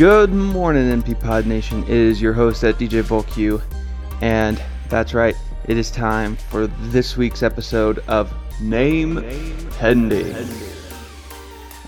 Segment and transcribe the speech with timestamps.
[0.00, 1.82] Good morning, MP Pod Nation.
[1.82, 3.62] It is your host at DJ Volq,
[4.22, 4.58] and
[4.88, 5.36] that's right.
[5.66, 9.22] It is time for this week's episode of Name,
[9.72, 10.48] Pending.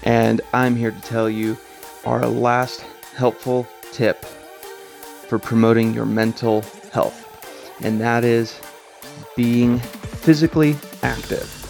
[0.03, 1.57] And I'm here to tell you
[2.05, 2.83] our last
[3.17, 6.61] helpful tip for promoting your mental
[6.93, 8.61] health, and that is
[9.37, 11.63] being physically active.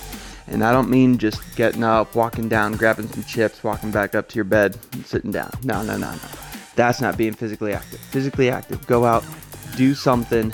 [0.49, 4.29] And I don't mean just getting up, walking down, grabbing some chips, walking back up
[4.29, 5.51] to your bed, and sitting down.
[5.63, 6.42] No, no, no, no.
[6.75, 8.01] That's not being physically active.
[8.01, 8.87] Physically active.
[8.87, 9.25] Go out,
[9.77, 10.53] do something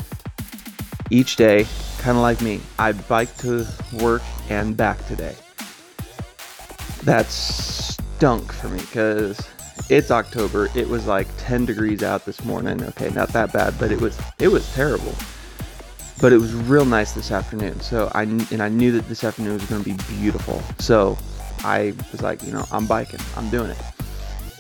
[1.11, 1.67] each day,
[1.99, 2.61] kind of like me.
[2.79, 5.35] I biked to work and back today.
[7.05, 9.49] That stunk for me because
[9.89, 10.69] it's October.
[10.75, 12.83] It was like 10 degrees out this morning.
[12.83, 15.15] Okay, not that bad, but it was it was terrible
[16.21, 17.81] but it was real nice this afternoon.
[17.81, 20.63] So I and I knew that this afternoon was going to be beautiful.
[20.79, 21.17] So
[21.65, 23.79] I was like, you know, I'm biking, I'm doing it,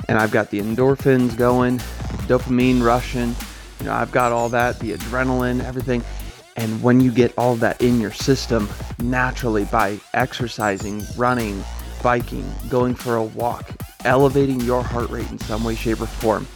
[0.08, 1.78] and I've got the endorphins going,
[2.26, 3.34] dopamine rushing.
[3.80, 6.02] You know, I've got all that, the adrenaline, everything.
[6.56, 11.62] And when you get all that in your system naturally by exercising, running,
[12.02, 13.70] biking, going for a walk,
[14.04, 16.46] elevating your heart rate in some way, shape, or form,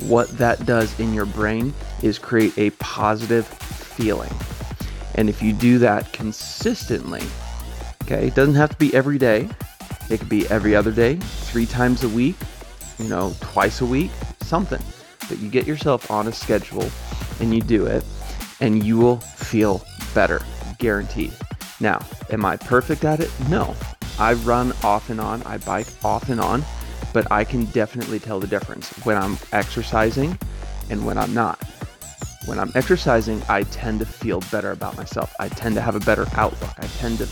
[0.00, 4.30] what that does in your brain is create a positive feeling.
[5.16, 7.22] And if you do that consistently,
[8.04, 9.48] okay, it doesn't have to be every day.
[10.08, 12.36] It could be every other day, three times a week,
[12.98, 14.10] you know, twice a week,
[14.40, 14.82] something.
[15.28, 16.88] But you get yourself on a schedule
[17.40, 18.04] and you do it,
[18.60, 20.40] and you will feel better,
[20.78, 21.32] guaranteed.
[21.80, 23.30] Now, am I perfect at it?
[23.48, 23.76] No.
[24.18, 26.64] I run off and on, I bike off and on,
[27.12, 30.38] but I can definitely tell the difference when I'm exercising
[30.90, 31.62] and when I'm not
[32.48, 35.34] when I'm exercising, I tend to feel better about myself.
[35.38, 36.72] I tend to have a better outlook.
[36.78, 37.28] I tend to,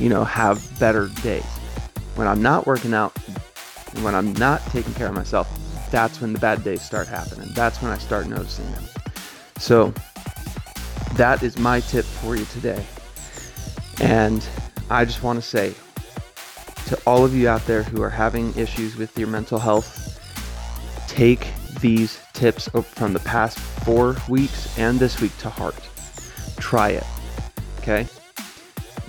[0.00, 1.44] you know, have better days.
[2.16, 3.16] When I'm not working out,
[4.00, 5.48] when I'm not taking care of myself,
[5.90, 7.48] that's when the bad days start happening.
[7.52, 8.84] That's when I start noticing them.
[9.58, 9.92] So,
[11.14, 12.84] that is my tip for you today.
[14.00, 14.46] And
[14.90, 15.74] I just want to say
[16.86, 20.18] to all of you out there who are having issues with your mental health,
[21.08, 21.46] take
[21.80, 25.76] these tips from the past four weeks and this week to heart.
[26.58, 27.04] Try it.
[27.78, 28.06] Okay?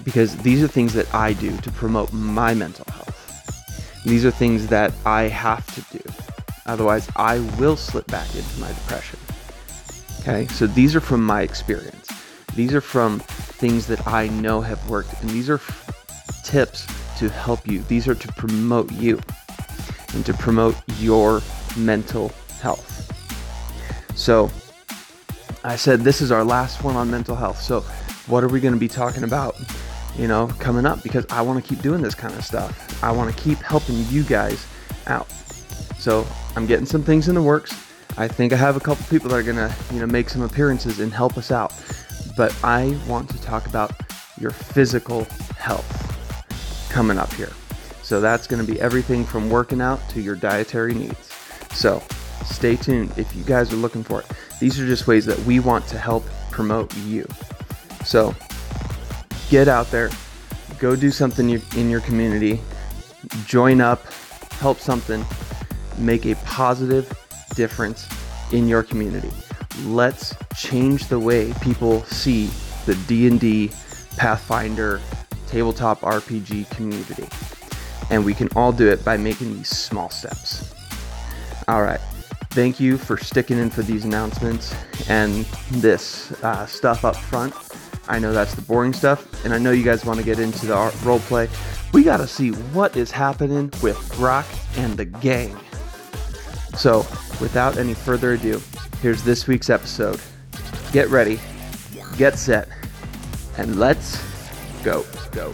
[0.03, 2.85] Because these are things that I do to promote my mental.
[4.05, 6.03] These are things that I have to do.
[6.65, 9.19] Otherwise, I will slip back into my depression.
[10.21, 10.47] Okay?
[10.47, 12.07] So these are from my experience.
[12.55, 15.21] These are from things that I know have worked.
[15.21, 16.85] And these are f- tips
[17.19, 17.79] to help you.
[17.83, 19.19] These are to promote you
[20.13, 21.41] and to promote your
[21.77, 22.31] mental
[22.61, 22.89] health.
[24.15, 24.51] So,
[25.63, 27.61] I said this is our last one on mental health.
[27.61, 27.81] So,
[28.27, 29.55] what are we going to be talking about,
[30.17, 31.03] you know, coming up?
[31.03, 33.03] Because I want to keep doing this kind of stuff.
[33.03, 34.65] I want to keep helping you guys
[35.07, 35.29] out.
[35.97, 37.73] So, I'm getting some things in the works.
[38.17, 40.99] I think I have a couple people that are to, you know, make some appearances
[40.99, 41.73] and help us out.
[42.37, 43.91] But I want to talk about
[44.39, 45.25] your physical
[45.57, 47.51] health coming up here.
[48.03, 51.31] So that's going to be everything from working out to your dietary needs.
[51.71, 52.03] So
[52.45, 54.27] stay tuned if you guys are looking for it.
[54.59, 57.27] These are just ways that we want to help promote you.
[58.05, 58.35] So
[59.53, 60.09] get out there,
[60.79, 62.59] go do something in your community,
[63.45, 64.03] join up,
[64.53, 65.23] help something,
[65.99, 67.07] make a positive
[67.53, 68.09] difference
[68.51, 69.29] in your community.
[69.83, 72.47] Let's change the way people see
[72.87, 73.69] the D&D,
[74.17, 74.99] Pathfinder,
[75.45, 77.29] tabletop RPG community.
[78.09, 80.73] And we can all do it by making these small steps.
[81.67, 82.01] All right.
[82.49, 84.73] Thank you for sticking in for these announcements
[85.07, 87.53] and this uh, stuff up front.
[88.07, 90.65] I know that's the boring stuff, and I know you guys want to get into
[90.65, 91.49] the role play.
[91.93, 94.45] We got to see what is happening with Brock
[94.77, 95.57] and the gang.
[96.75, 96.99] So,
[97.39, 98.61] without any further ado,
[99.01, 100.19] here's this week's episode.
[100.91, 101.39] Get ready,
[102.17, 102.67] get set,
[103.57, 104.21] and let's
[104.83, 105.05] go.
[105.31, 105.53] Go.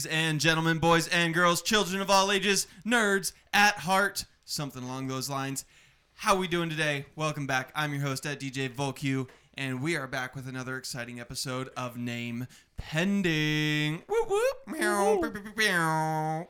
[0.00, 5.08] Ladies and gentlemen, boys and girls, children of all ages, nerds at heart, something along
[5.08, 5.66] those lines.
[6.14, 7.04] How we doing today?
[7.16, 7.70] Welcome back.
[7.74, 11.98] I'm your host at DJ Volq, and we are back with another exciting episode of
[11.98, 12.46] Name
[12.78, 14.02] Pending.
[14.08, 14.56] Whoop whoop.
[14.66, 16.48] Meow.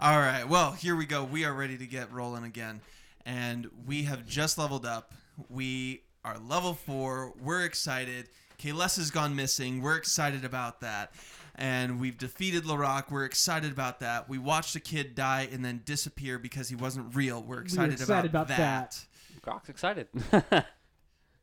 [0.00, 0.48] All right.
[0.48, 1.22] Well, here we go.
[1.22, 2.80] We are ready to get rolling again,
[3.26, 5.12] and we have just leveled up.
[5.50, 7.34] We are level four.
[7.42, 8.30] We're excited.
[8.58, 9.80] Kales has gone missing.
[9.82, 11.12] We're excited about that.
[11.54, 13.10] And we've defeated Larock.
[13.10, 14.28] We're excited about that.
[14.28, 17.42] We watched a kid die and then disappear because he wasn't real.
[17.42, 19.04] We're excited, excited about, about that.
[19.42, 20.08] Grok's excited.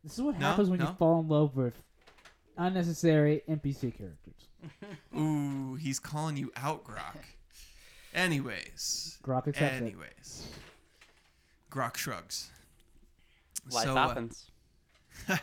[0.04, 0.86] This is what No, happens when no.
[0.90, 1.74] you fall in love with
[2.58, 4.48] unnecessary NPC characters.
[5.18, 7.24] Ooh, he's calling you out, Grok.
[8.14, 9.18] Anyways.
[9.24, 9.82] Grok accepts it.
[9.82, 10.48] Anyways.
[11.72, 12.52] Grok shrugs.
[13.72, 14.52] Life So, uh, happens.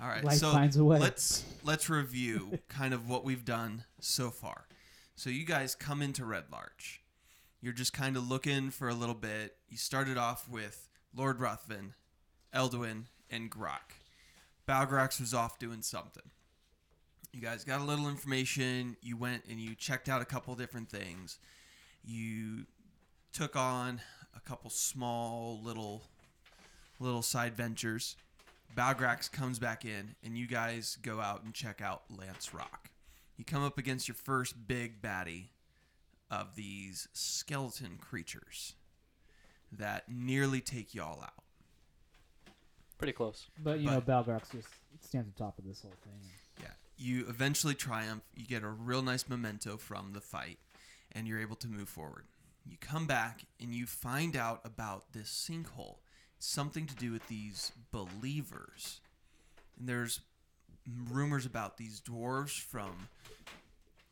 [0.00, 0.98] All right, Life so finds a way.
[0.98, 4.66] let's let's review kind of what we've done so far.
[5.16, 7.00] So you guys come into Red Larch.
[7.60, 9.56] You're just kind of looking for a little bit.
[9.68, 11.94] You started off with Lord Ruthven,
[12.54, 13.96] Elduin, and Grok.
[14.68, 16.30] Balgrax was off doing something.
[17.32, 18.96] You guys got a little information.
[19.02, 21.38] You went and you checked out a couple different things.
[22.04, 22.66] You
[23.32, 24.00] took on
[24.36, 26.04] a couple small little
[27.00, 28.16] little side ventures.
[28.78, 32.90] Balgrax comes back in, and you guys go out and check out Lance Rock.
[33.36, 35.48] You come up against your first big baddie
[36.30, 38.74] of these skeleton creatures
[39.72, 41.42] that nearly take y'all out.
[42.98, 43.48] Pretty close.
[43.60, 44.68] But you know, Balgrax just
[45.00, 46.30] stands on top of this whole thing.
[46.60, 46.68] Yeah.
[46.96, 48.22] You eventually triumph.
[48.36, 50.58] You get a real nice memento from the fight,
[51.10, 52.26] and you're able to move forward.
[52.64, 55.96] You come back and you find out about this sinkhole.
[56.38, 59.00] Something to do with these believers.
[59.78, 60.20] And there's
[61.10, 63.08] rumors about these dwarves from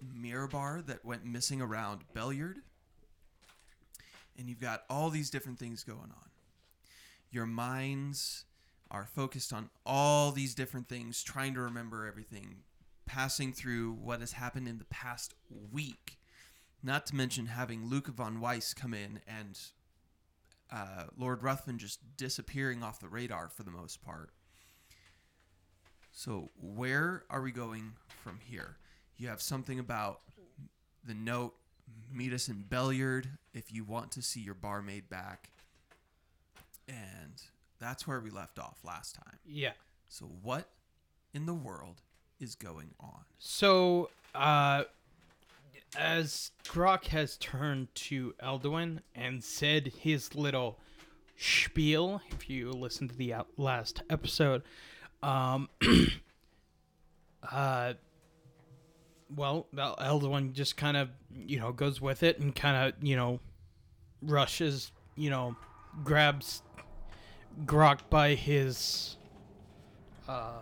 [0.05, 2.58] Mirabar that went missing around Beliard.
[4.38, 6.31] And you've got all these different things going on.
[7.31, 8.44] Your minds
[8.90, 12.56] are focused on all these different things, trying to remember everything,
[13.06, 15.34] passing through what has happened in the past
[15.73, 16.19] week.
[16.82, 19.58] Not to mention having Luke von Weiss come in and
[20.72, 24.30] uh, Lord Ruthven just disappearing off the radar for the most part.
[26.12, 27.92] So, where are we going
[28.22, 28.76] from here?
[29.18, 30.20] You have something about
[31.04, 31.54] the note
[32.12, 35.50] meet us in Beliard if you want to see your barmaid back.
[36.88, 37.42] And
[37.78, 39.38] that's where we left off last time.
[39.44, 39.72] Yeah.
[40.08, 40.68] So what
[41.34, 42.00] in the world
[42.40, 43.24] is going on?
[43.38, 44.84] So, uh,
[45.97, 50.78] as Grok has turned to Elduin and said his little
[51.37, 54.62] spiel, if you listen to the last episode,
[55.23, 55.69] um,
[57.52, 57.95] uh,
[59.35, 63.16] well, El- Elduin just kind of, you know, goes with it and kind of, you
[63.16, 63.40] know,
[64.23, 65.57] rushes, you know,
[66.05, 66.62] grabs
[67.64, 69.16] Grok by his,
[70.28, 70.59] uh,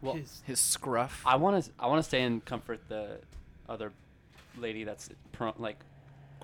[0.00, 1.22] Well, his His scruff.
[1.26, 1.70] I want to.
[1.78, 3.18] I want to stay and comfort the
[3.68, 3.92] other
[4.58, 5.78] lady that's pro- like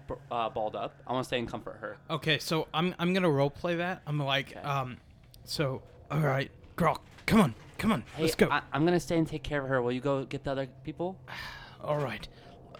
[0.09, 0.95] b- uh, balled up.
[1.07, 1.97] I want to stay and comfort her.
[2.11, 4.03] Okay, so I'm I'm gonna role play that.
[4.07, 4.61] I'm like, Okay.
[4.61, 4.97] um,
[5.45, 8.49] so all right, Grok, come on, come on, Hey, let's go.
[8.51, 9.81] I, I'm gonna stay and take care of her.
[9.83, 11.19] Will you go get the other people?
[11.83, 12.27] all right,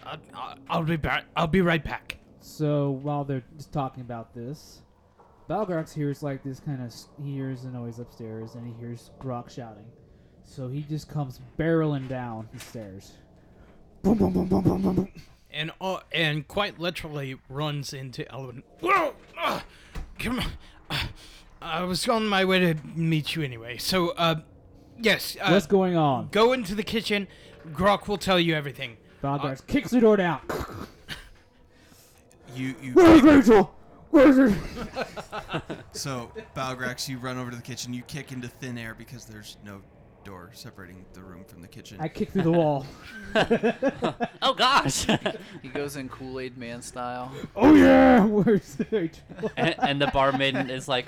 [0.05, 1.25] I, I, I'll be back.
[1.35, 2.17] I'll be right back.
[2.39, 4.81] So while they're just talking about this,
[5.49, 9.49] Balgrax hears like this kind of he hears a noise upstairs and he hears Grok
[9.49, 9.85] shouting.
[10.45, 13.13] So he just comes barreling down the stairs.
[14.03, 15.09] Boom, boom, boom, boom, boom, boom, boom.
[15.49, 18.63] And uh, and quite literally runs into Elduin.
[18.81, 19.61] Whoa, uh,
[20.19, 20.45] come on.
[20.89, 21.07] Uh,
[21.61, 23.77] I was on my way to meet you anyway.
[23.77, 24.41] So uh,
[24.99, 26.27] yes, uh, What's going on?
[26.31, 27.27] go into the kitchen.
[27.71, 28.97] Grok will tell you everything.
[29.23, 30.41] Balgrax kicks the door down.
[32.53, 33.73] You you Where's Rachel?
[34.09, 34.53] Where's her?
[35.93, 37.93] so Balgrax, you run over to the kitchen.
[37.93, 39.81] You kick into thin air because there's no
[40.23, 41.97] door separating the room from the kitchen.
[41.99, 42.85] I kick through the wall.
[44.45, 45.07] Oh gosh!
[45.61, 47.31] He goes in Kool Aid Man style.
[47.55, 49.23] Oh yeah, where's Rachel?
[49.55, 51.05] and, and the barmaid is like,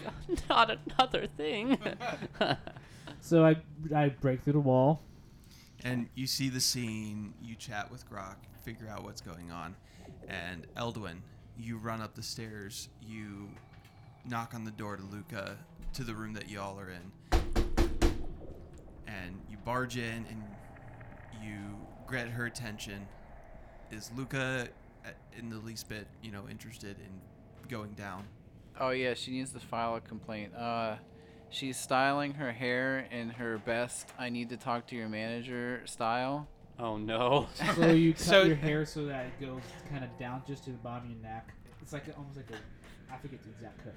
[0.50, 1.78] not another thing.
[3.20, 3.58] So I
[3.94, 5.02] I break through the wall.
[5.84, 9.76] And you see the scene, you chat with Grok, figure out what's going on.
[10.28, 11.18] And Elduin,
[11.60, 13.50] you run up the stairs, you
[14.26, 15.58] knock on the door to Luca,
[15.94, 17.65] to the room that y'all are in.
[19.08, 20.44] And you barge in and
[21.44, 21.58] you
[22.12, 23.08] get her attention.
[23.92, 24.68] Is Luca
[25.06, 28.26] uh, in the least bit, you know, interested in going down?
[28.80, 30.54] Oh yeah, she needs to file a complaint.
[30.56, 30.96] Uh,
[31.50, 36.48] she's styling her hair in her best "I need to talk to your manager" style.
[36.80, 37.48] Oh no.
[37.76, 40.72] So you cut So- your hair so that it goes kind of down just to
[40.72, 41.54] the bottom of your neck.
[41.82, 43.14] It's like almost like a.
[43.14, 43.94] I forget the exact cut.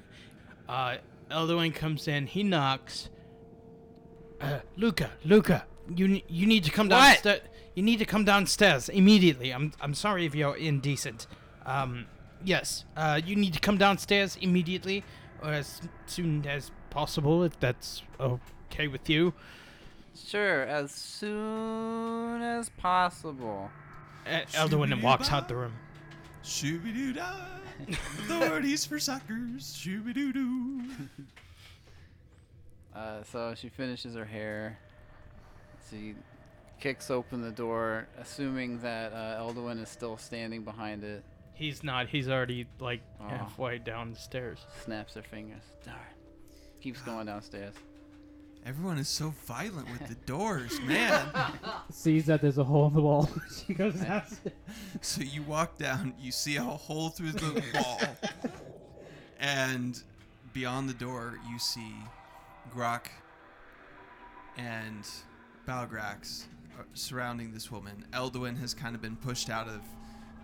[0.69, 0.97] Uh,
[1.31, 2.27] Elduin comes in.
[2.27, 3.09] He knocks.
[4.41, 5.65] Uh, Luca, Luca,
[5.95, 6.99] you you need to come What?
[7.25, 7.41] downstairs.
[7.75, 9.51] You need to come downstairs immediately.
[9.53, 11.27] I'm I'm sorry if you're indecent.
[11.67, 12.07] Um,
[12.45, 12.85] yes.
[12.97, 15.05] Uh, you need to come downstairs immediately,
[15.43, 19.33] or as soon as possible, if that's okay with you.
[20.15, 23.71] Sure, as soon as possible.
[24.27, 25.75] Uh, Elduin walks out the room.
[26.43, 27.35] Shooby doo dah.
[27.89, 29.77] Authorities for suckers.
[29.77, 30.83] Shooby doo doo.
[32.99, 34.77] Uh, so she finishes her hair.
[35.89, 36.15] She
[36.81, 41.23] kicks open the door, assuming that uh, Elduin is still standing behind it.
[41.55, 42.09] He's not.
[42.09, 43.29] He's already like Oh.
[43.29, 44.59] halfway down the stairs.
[44.85, 45.63] Snaps her fingers.
[45.85, 45.97] Darn.
[46.81, 47.75] Keeps going downstairs.
[48.67, 51.29] Everyone is so violent with the doors, man.
[51.93, 53.29] Sees that there's a hole in the wall.
[53.67, 54.55] she goes downstairs.
[55.01, 58.01] so you walk down, you see a hole through the wall,
[59.41, 60.03] and
[60.53, 61.95] beyond the door, you see
[62.75, 63.07] Grok
[64.57, 65.07] and
[65.67, 66.45] Balgrax
[66.79, 68.05] uh, surrounding this woman.
[68.13, 69.81] Elduin has kind of been pushed out of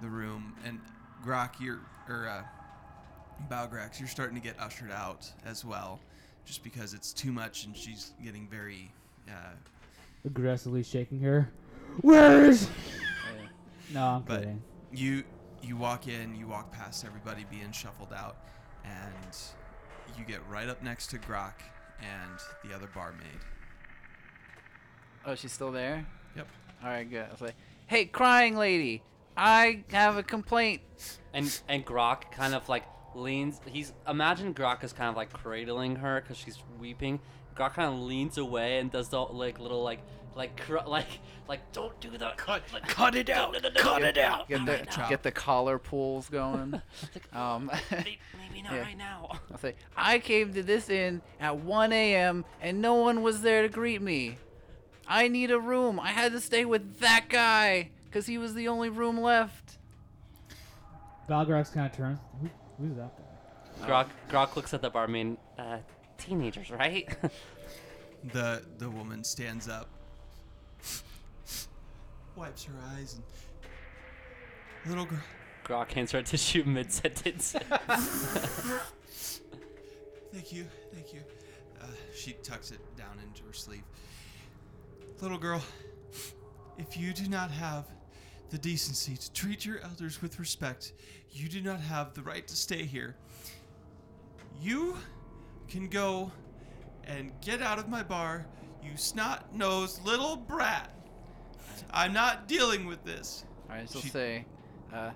[0.02, 0.80] the room, and
[1.24, 2.42] Grok, you're or uh,
[3.50, 6.00] Balgrax, you're starting to get ushered out as well,
[6.44, 8.90] just because it's too much, and she's getting very.
[9.28, 9.54] Uh,
[10.26, 11.50] Aggressively shaking her.
[12.00, 12.68] Where is?
[13.92, 14.62] No, I'm But- kidding.
[14.92, 15.22] you
[15.62, 18.38] you walk in, you walk past everybody being shuffled out,
[18.84, 21.52] and you get right up next to Grok
[22.00, 23.40] and the other barmaid.
[25.26, 26.06] Oh, she's still there?
[26.36, 26.48] Yep.
[26.82, 27.26] Alright, good.
[27.26, 27.54] I was like,
[27.86, 29.02] hey, crying lady,
[29.36, 30.82] I have a complaint.
[31.32, 32.84] And and Grok kind of like
[33.14, 33.60] leans.
[33.66, 37.20] He's imagine Grok is kind of like cradling her because she's weeping.
[37.56, 40.00] Grok kind of leans away and does the like little like
[40.36, 41.06] like cr- like
[41.48, 42.36] like don't do that.
[42.36, 44.48] Cut, like, cut it out, cut it out.
[44.48, 45.08] Get the, Chop.
[45.08, 46.80] get the collar pulls going.
[47.32, 48.80] um, Maybe, maybe not Yeah.
[48.82, 49.30] right now.
[49.52, 52.44] I'll say, I came to this inn at 1 a.m.
[52.60, 54.38] and no one was there to greet me.
[55.06, 56.00] I need a room.
[56.00, 59.76] I had to stay with that guy because he was the only room left.
[61.28, 62.18] Balgrax kind of turns.
[62.40, 62.48] Who,
[62.78, 63.86] who's that guy?
[63.88, 65.36] Grok Grok looks at the barman.
[65.58, 65.78] Uh,
[66.18, 67.08] teenagers, right?
[68.32, 69.88] The the woman stands up,
[72.36, 73.22] wipes her eyes, and
[74.90, 75.20] little girl.
[75.64, 77.56] Grok hands her a tissue mid sentence.
[80.32, 81.20] Thank you, thank you.
[81.80, 83.84] Uh, she tucks it down into her sleeve.
[85.20, 85.62] Little girl,
[86.76, 87.86] if you do not have
[88.50, 90.92] the decency to treat your elders with respect,
[91.30, 93.14] you do not have the right to stay here.
[94.60, 94.96] You
[95.68, 96.32] can go
[97.04, 98.44] and get out of my bar,
[98.82, 100.93] you snot nosed little brat.
[101.90, 103.44] I'm not dealing with this.
[103.68, 104.46] Alright, she'll She- say,
[104.92, 105.10] uh,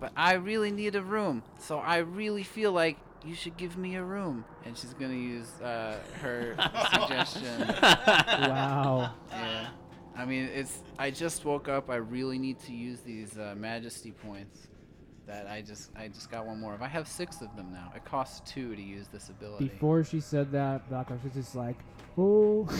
[0.00, 3.94] but I really need a room, so I really feel like you should give me
[3.96, 4.44] a room.
[4.64, 6.54] And she's gonna use uh, her
[6.92, 7.66] suggestion.
[7.68, 9.14] Wow.
[9.30, 9.68] Yeah.
[10.16, 10.78] I mean, it's.
[10.98, 11.90] I just woke up.
[11.90, 14.68] I really need to use these uh, Majesty points.
[15.26, 16.82] That I just, I just got one more of.
[16.82, 17.90] I have six of them now.
[17.96, 19.68] It costs two to use this ability.
[19.68, 21.76] Before she said that, Balgrax was just like,
[22.18, 22.68] oh.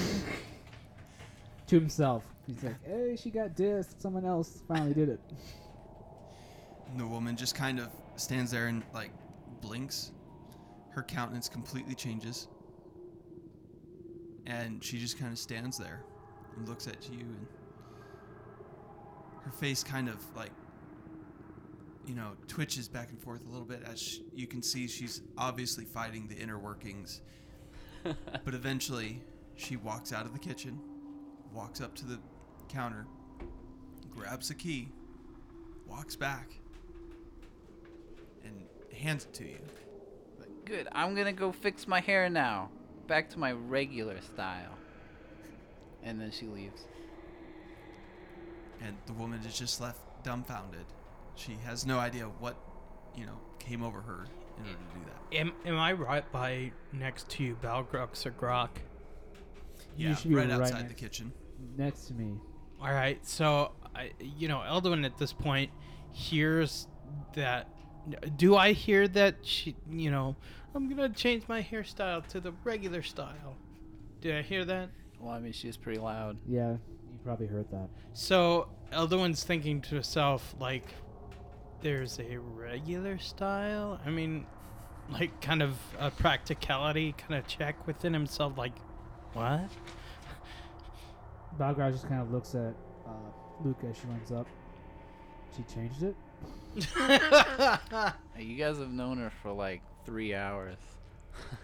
[1.67, 2.25] to himself.
[2.47, 4.01] He's like, hey, she got dissed.
[4.01, 5.21] Someone else finally did it.
[6.91, 9.11] And the woman just kind of stands there and like
[9.61, 10.13] blinks.
[10.91, 12.49] Her countenance completely changes.
[14.47, 16.05] And she just kind of stands there
[16.57, 17.47] and looks at you and
[19.45, 20.51] her face kind of like
[22.07, 25.23] you know twitches back and forth a little bit as sh you can see she's
[25.37, 27.21] obviously fighting the inner workings.
[28.03, 29.23] but eventually
[29.57, 30.79] she walks out of the kitchen,
[31.55, 32.19] walks up to the
[32.69, 33.07] counter,
[34.11, 34.89] grabs a key,
[35.87, 36.51] walks back
[38.45, 38.55] and
[38.97, 39.59] hands it to you.
[40.65, 40.89] Good.
[40.93, 42.71] I'm gonna go fix my hair now.
[43.07, 44.77] Back to my regular style.
[46.03, 46.83] And then she leaves.
[48.81, 50.85] And the woman is just left dumbfounded.
[51.35, 52.57] She has no idea what,
[53.15, 54.27] you know, came over her
[54.59, 55.37] in order to do that.
[55.37, 58.71] Am, am I right by next to you, Balgrax or Grok?
[59.97, 61.33] You Yeah, should be right right outside the kitchen.
[61.77, 62.39] Next to me.
[62.81, 65.71] All right, so I, you know, Elduin at this point
[66.13, 66.87] hears
[67.35, 67.69] that.
[68.37, 70.37] Do I hear that she, you know,
[70.75, 73.57] I'm gonna change my hairstyle to the regular style?
[74.21, 74.91] Did I hear that?
[75.19, 76.37] Well, I mean, she's pretty loud.
[76.47, 77.89] Yeah, you probably heard that.
[78.13, 80.87] So Elduin's thinking to herself, like,
[81.81, 83.99] there's a regular style.
[84.05, 84.47] I mean,
[85.11, 88.75] like, kind of a practicality kind of check within himself, like,
[89.33, 89.71] what?
[91.59, 92.75] Balgrax just kind of looks at
[93.07, 93.11] uh,
[93.65, 94.47] Luca as she runs up.
[95.57, 96.17] She changed it.
[98.39, 100.77] You guys have known her for like three hours,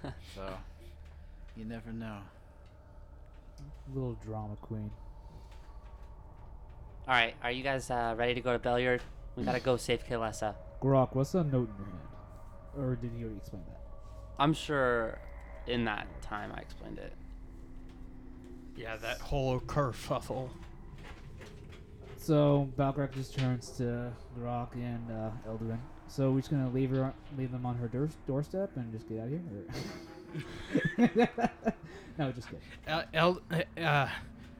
[0.34, 0.48] so
[1.56, 2.18] you never know.
[3.92, 4.90] Little drama queen.
[7.08, 9.02] All right, are you guys uh, ready to go to Beliard?
[9.34, 10.54] We gotta go save Kalesa.
[10.80, 12.08] Grok, what's that note in your hand?
[12.78, 13.80] Or did he already explain that?
[14.38, 15.18] I'm sure
[15.66, 17.12] in that time I explained it.
[18.80, 20.48] Yeah, that whole kerfuffle.
[22.16, 25.30] So Balgrak just turns to Grok and uh.
[26.08, 29.20] So we're just gonna leave her, leave them on her door, doorstep and just get
[29.20, 31.28] out of here.
[32.18, 32.60] No, just kidding.
[32.86, 33.40] El, El,
[33.82, 34.08] uh,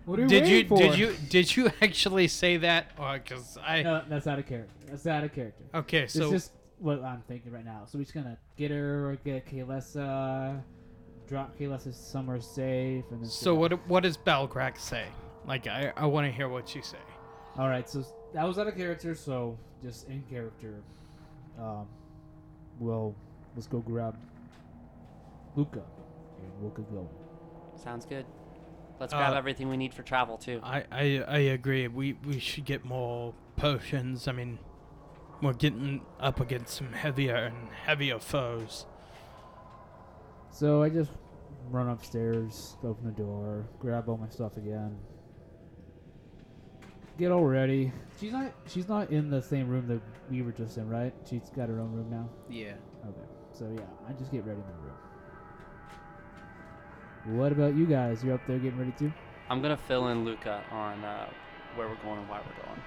[0.07, 0.79] What are did you for?
[0.79, 2.97] did you did you actually say that?
[2.97, 4.73] Because I No, that's out of character.
[4.89, 5.65] That's out of character.
[5.75, 6.07] okay.
[6.07, 7.83] So it's just what I'm thinking right now.
[7.87, 10.63] So we're just gonna get her, get Kalesa,
[11.31, 15.07] drop Kalesa somewhere safe, and so what what does Balgrak say?
[15.47, 16.99] Like I I want to hear what you say.
[17.57, 19.15] All right, so that was out of character.
[19.15, 20.83] So just in character,
[21.59, 21.87] um,
[22.81, 23.15] well,
[23.55, 24.17] let's go grab
[25.55, 25.83] Luca,
[26.43, 27.09] and we'll get going.
[27.77, 28.27] Sounds good.
[28.99, 30.61] Let's grab Uh, everything we need for travel too.
[30.65, 31.87] I, I I agree.
[31.89, 34.27] We we should get more potions.
[34.27, 34.59] I mean,
[35.41, 38.85] we're getting up against some heavier and heavier foes.
[40.51, 41.13] So I just
[41.71, 44.97] run upstairs, open the door, grab all my stuff again,
[47.19, 47.93] get all ready.
[48.21, 48.53] She's not.
[48.67, 51.13] She's not in the same room that we were just in, right?
[51.29, 52.29] She's got her own room now.
[52.49, 52.75] Yeah.
[53.07, 53.29] Okay.
[53.53, 54.73] So yeah, I just get ready in the
[57.33, 57.39] room.
[57.39, 58.25] What about you guys?
[58.25, 59.13] You're up there getting ready too?
[59.51, 61.29] I'm gonna fill in Luca on uh,
[61.77, 62.83] where we're going and why we're going.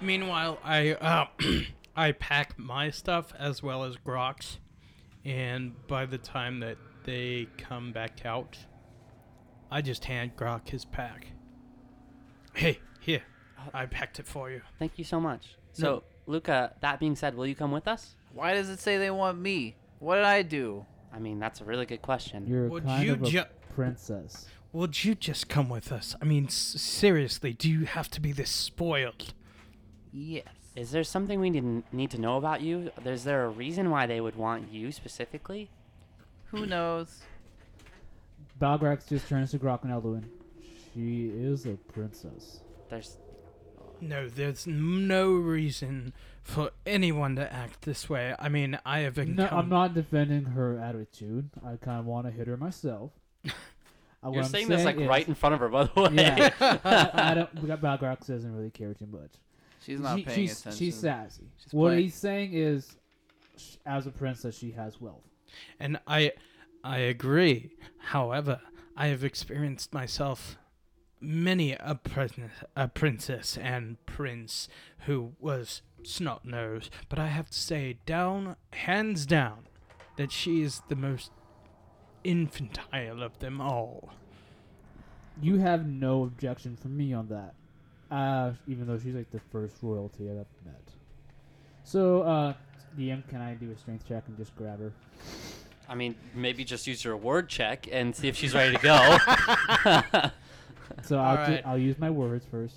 [0.00, 1.26] Meanwhile, I uh,
[1.96, 4.58] I pack my stuff as well as Grok's,
[5.24, 8.56] and by the time that they come back out,
[9.70, 11.28] I just hand Grok his pack.
[12.54, 13.22] Hey, here,
[13.74, 14.62] I packed it for you.
[14.78, 15.56] Thank you so much.
[15.72, 16.02] So, No.
[16.26, 18.14] Luca, that being said, will you come with us?
[18.32, 19.76] Why does it say they want me?
[19.98, 20.84] What did I do?
[21.12, 22.46] I mean, that's a really good question.
[22.46, 23.42] You're Would kind you of a ju-
[23.74, 24.46] princess.
[24.72, 26.14] Would you just come with us?
[26.20, 29.32] I mean, s- seriously, do you have to be this spoiled?
[30.12, 30.44] Yes.
[30.76, 32.90] Is there something we need, need to know about you?
[33.04, 35.70] Is there a reason why they would want you specifically?
[36.46, 37.20] Who knows?
[38.60, 40.24] Balgrax just turns to Grok and Elduin.
[40.94, 42.60] She is a princess.
[42.88, 43.16] There's
[44.00, 48.34] No, there's no reason for anyone to act this way.
[48.38, 49.52] I mean, I have No, encountered.
[49.58, 51.50] I'm not defending her attitude.
[51.64, 53.10] I kind of want to hit her myself.
[54.20, 56.08] Uh, you're I'm saying this like is- right in front of her, by the way.
[56.14, 57.54] Yeah, I, I don't.
[57.80, 59.30] Balgrax doesn't really care too much.
[59.88, 60.78] She's not She- paying she's, attention.
[60.78, 61.50] She's sassy.
[61.62, 62.96] She's what playing- he's saying is,
[63.86, 65.24] as a princess, she has wealth.
[65.80, 66.32] And I
[66.84, 67.70] I agree.
[67.98, 68.60] However,
[68.96, 70.58] I have experienced myself
[71.20, 74.68] many a, prin- a princess and prince
[75.06, 79.66] who was snot nosed, but I have to say, down, hands down,
[80.16, 81.32] that she is the most
[82.22, 84.10] infantile of them all.
[85.40, 87.54] You have no objection from me on that.
[88.10, 90.80] Uh, even though she's like the first royalty I've ever met.
[91.84, 92.54] So, uh,
[92.98, 94.92] DM, can I do a strength check and just grab her?
[95.88, 100.30] I mean, maybe just use your word check and see if she's ready to go.
[101.02, 102.76] So I'll, ju- I'll use my words first.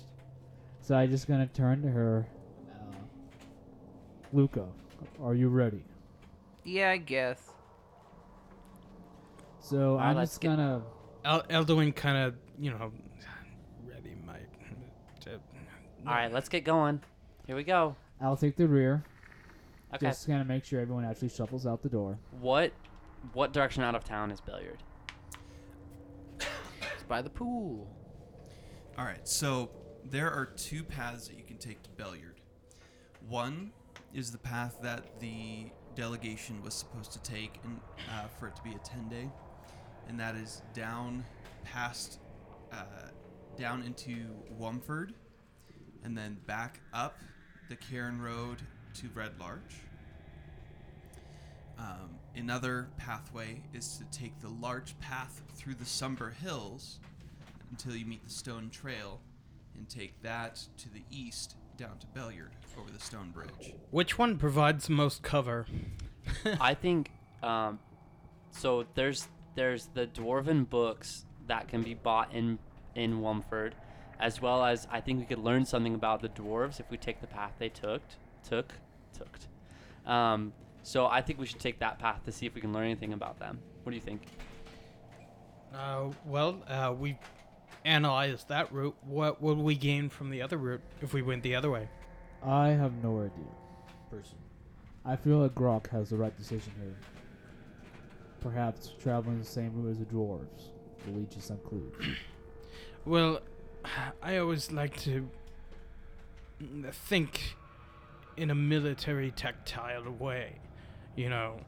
[0.82, 2.26] So I'm just gonna turn to her.
[2.70, 2.94] Uh,
[4.32, 4.66] Luca,
[5.22, 5.82] are you ready?
[6.62, 7.40] Yeah, I guess.
[9.60, 10.82] So Alright, I'm just get- gonna.
[11.24, 12.92] El- Elduin kind of, you know, ready my.
[16.06, 17.00] All right, let's get going.
[17.46, 17.94] Here we go.
[18.20, 19.04] I'll take the rear.
[19.94, 20.06] Okay.
[20.06, 22.18] Just gonna make sure everyone actually shuffles out the door.
[22.40, 22.72] What
[23.34, 24.82] what direction out of town is Beliard?
[26.40, 27.88] It's by the pool.
[28.98, 29.70] All right, so
[30.04, 32.40] there are two paths that you can take to Beliard.
[33.28, 33.70] One
[34.12, 38.62] is the path that the delegation was supposed to take in, uh, for it to
[38.62, 39.30] be a 10 day,
[40.08, 41.24] and that is down
[41.64, 42.18] past,
[42.72, 42.84] uh,
[43.56, 44.26] down into
[44.58, 45.12] Womford,
[46.04, 47.18] and then back up
[47.68, 48.58] the Cairn Road
[48.94, 49.80] to Red Larch.
[51.78, 56.98] Um, another pathway is to take the large path through the Sumber Hills
[57.70, 59.20] until you meet the Stone Trail
[59.76, 63.74] and take that to the east down to Beliard over the Stone Bridge.
[63.90, 65.66] Which one provides the most cover?
[66.60, 67.10] I think
[67.42, 67.78] um,
[68.50, 68.86] so.
[68.94, 72.58] There's there's the dwarven books that can be bought in
[72.94, 73.72] in Womford,
[74.22, 77.20] as well as I think we could learn something about the dwarves if we take
[77.20, 78.00] the path they took
[78.48, 78.72] took
[79.12, 79.38] took.
[80.10, 82.84] Um, so I think we should take that path to see if we can learn
[82.84, 83.58] anything about them.
[83.82, 84.22] What do you think?
[85.74, 87.18] Uh, well, uh, we
[87.84, 91.54] analyzed that route, what would we gain from the other route if we went the
[91.54, 91.88] other way?
[92.44, 93.44] I have no idea.
[94.10, 94.38] Person.
[95.04, 96.96] I feel like Grok has the right decision here.
[98.40, 100.70] Perhaps traveling the same route as the dwarves
[101.06, 101.94] will lead you some clues.
[103.04, 103.40] Well,
[104.22, 105.28] I always like to
[106.92, 107.56] think
[108.36, 110.56] in a military tactile way.
[111.16, 111.60] You know,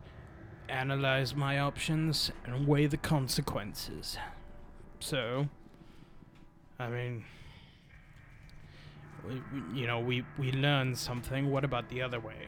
[0.68, 4.16] analyze my options and weigh the consequences.
[5.00, 5.48] So,
[6.78, 7.24] I mean,
[9.26, 11.50] we, we- you know, we, we learn something.
[11.50, 12.46] What about the other way?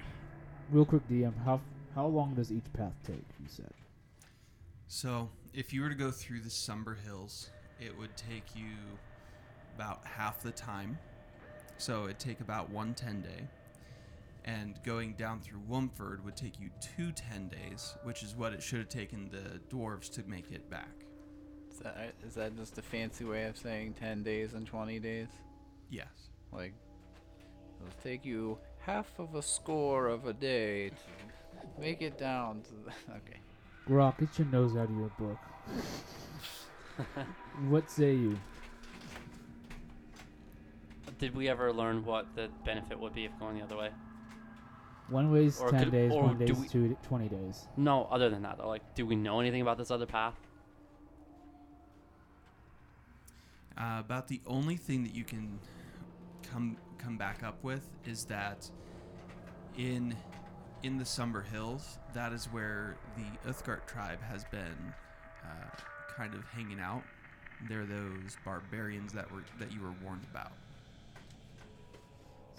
[0.70, 1.60] Real quick, DM, how
[1.94, 3.24] how long does each path take?
[3.40, 3.70] You said.
[4.88, 7.50] So, if you were to go through the Sumber Hills,
[7.80, 8.66] it would take you
[9.76, 10.98] about half the time.
[11.78, 13.46] So, it'd take about one 10 day.
[14.44, 18.62] And going down through Womford would take you two 10 days, which is what it
[18.62, 21.04] should have taken the dwarves to make it back.
[21.70, 25.28] Is that, is that just a fancy way of saying 10 days and 20 days?
[25.90, 26.06] Yes.
[26.52, 26.72] Like,
[27.80, 32.70] it'll take you half of a score of a day to make it down to
[32.70, 32.92] the.
[33.16, 33.40] Okay.
[33.88, 35.38] Grok, get your nose out of your book.
[37.68, 38.38] what say you?
[41.18, 43.90] Did we ever learn what the benefit would be of going the other way?
[45.08, 47.68] One way's Or 10 could- days, or one do day's we- two, 20 days.
[47.76, 48.68] No, other than that though.
[48.68, 50.34] Like, do we know anything about this other path?
[53.78, 55.58] Uh, about the only thing that you can
[56.42, 58.70] come come back up with is that
[59.76, 60.16] in
[60.82, 64.94] in the Sumber Hills, that is where the Uthgardt tribe has been
[65.44, 65.76] uh,
[66.16, 67.02] kind of hanging out.
[67.68, 70.52] They're those barbarians that were that you were warned about.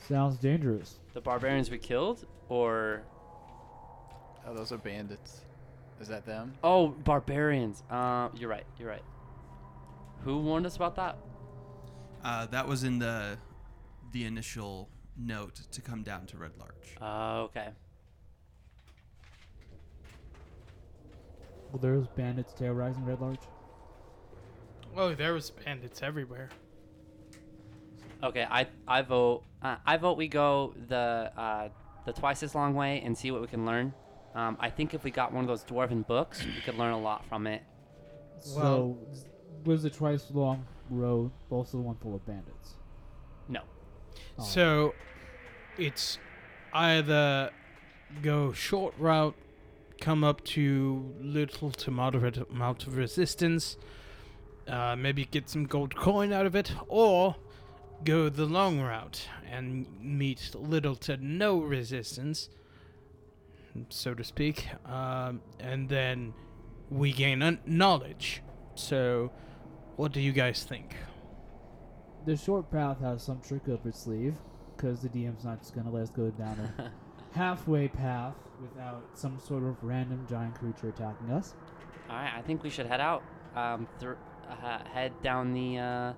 [0.08, 1.00] Sounds dangerous.
[1.14, 3.02] The barbarians we killed, or
[4.46, 5.42] Oh, those are bandits.
[6.00, 6.54] Is that them?
[6.64, 7.84] oh, barbarians.
[7.90, 8.66] Uh, you're right.
[8.80, 9.04] You're right.
[10.24, 11.18] Who warned us about that?
[12.24, 13.38] Uh, that was in the
[14.14, 16.96] the initial note to come down to Red Larch.
[17.02, 17.70] Uh, okay.
[21.72, 23.42] Well, there's bandits terrorizing Red Larch.
[24.96, 26.50] Oh, there was bandits everywhere.
[28.24, 31.70] Okay, I I vote uh, I vote we go the uh,
[32.06, 33.94] the twice as long way and see what we can learn.
[34.36, 37.00] Um, I think if we got one of those dwarven books, we could learn a
[37.00, 37.64] lot from it.
[38.40, 39.26] so, s-
[39.66, 42.76] was the twice long road also the one full of bandits?
[43.50, 43.62] No.
[44.38, 44.44] Oh.
[44.44, 44.94] So,
[45.78, 46.20] it's
[46.72, 47.50] either
[48.22, 49.36] go short route,
[50.00, 53.76] come up to little to moderate amount of resistance,
[54.68, 57.36] uh, maybe get some gold coin out of it, or
[58.04, 62.50] go the long route and meet little to no resistance,
[63.90, 66.34] so to speak, um, and then
[66.90, 68.42] we gain un- knowledge.
[68.76, 69.32] So,
[69.96, 70.96] what do you guys think?
[72.26, 74.36] The short path has some trick up its sleeve,
[74.76, 76.92] because the DM's not just gonna let us go down a
[77.38, 81.56] halfway path without some sort of random giant creature attacking us.
[82.10, 83.24] All right, I think we should head out.
[83.56, 84.14] Um, thr
[84.50, 86.14] uh, head down the uh,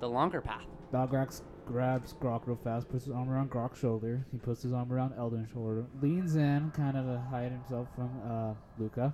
[0.00, 0.66] the longer path.
[0.94, 4.24] Balgrax grabs Grok real fast, puts his arm around Grok's shoulder.
[4.30, 8.10] He puts his arm around Eldon's shoulder, leans in, kind of to hide himself from
[8.24, 9.12] uh, Luca.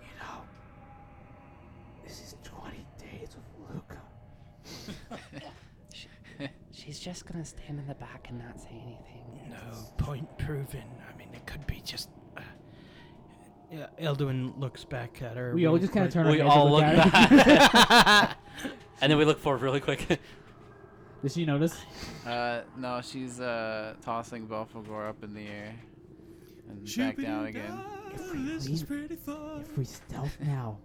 [0.00, 0.40] You know,
[2.02, 4.00] this is 20 days with Luca.
[6.72, 9.50] She's just gonna stand in the back and not say anything.
[9.50, 9.56] No,
[9.98, 10.84] point proven.
[11.12, 12.08] I mean, it could be just.
[12.34, 12.40] Uh,
[13.70, 15.54] yeah, Elduin looks back at her.
[15.54, 17.40] We all just kind of turn our We all look look at her.
[17.40, 18.38] back,
[19.02, 20.18] and then we look forward really quick.
[21.24, 21.74] Did she notice?
[22.26, 25.74] Uh, no, she's uh tossing Belphegor up in the air
[26.70, 27.78] and back down again.
[28.14, 29.60] If we This leave- is pretty fun.
[29.60, 30.78] If we stealth now,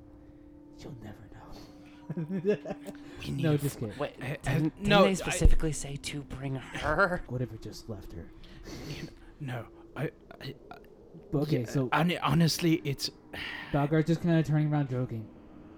[0.79, 2.57] you'll never know.
[3.29, 3.97] No, just kidding.
[3.97, 7.21] Wait, didn't, didn't no, they I- specifically say to bring her?
[7.29, 8.25] What if we just left her?
[9.39, 10.09] No, I.
[10.41, 10.53] I
[11.31, 13.11] But okay, yeah, so hon- honestly, it's
[13.71, 15.25] Balgar just kind of turning around, joking.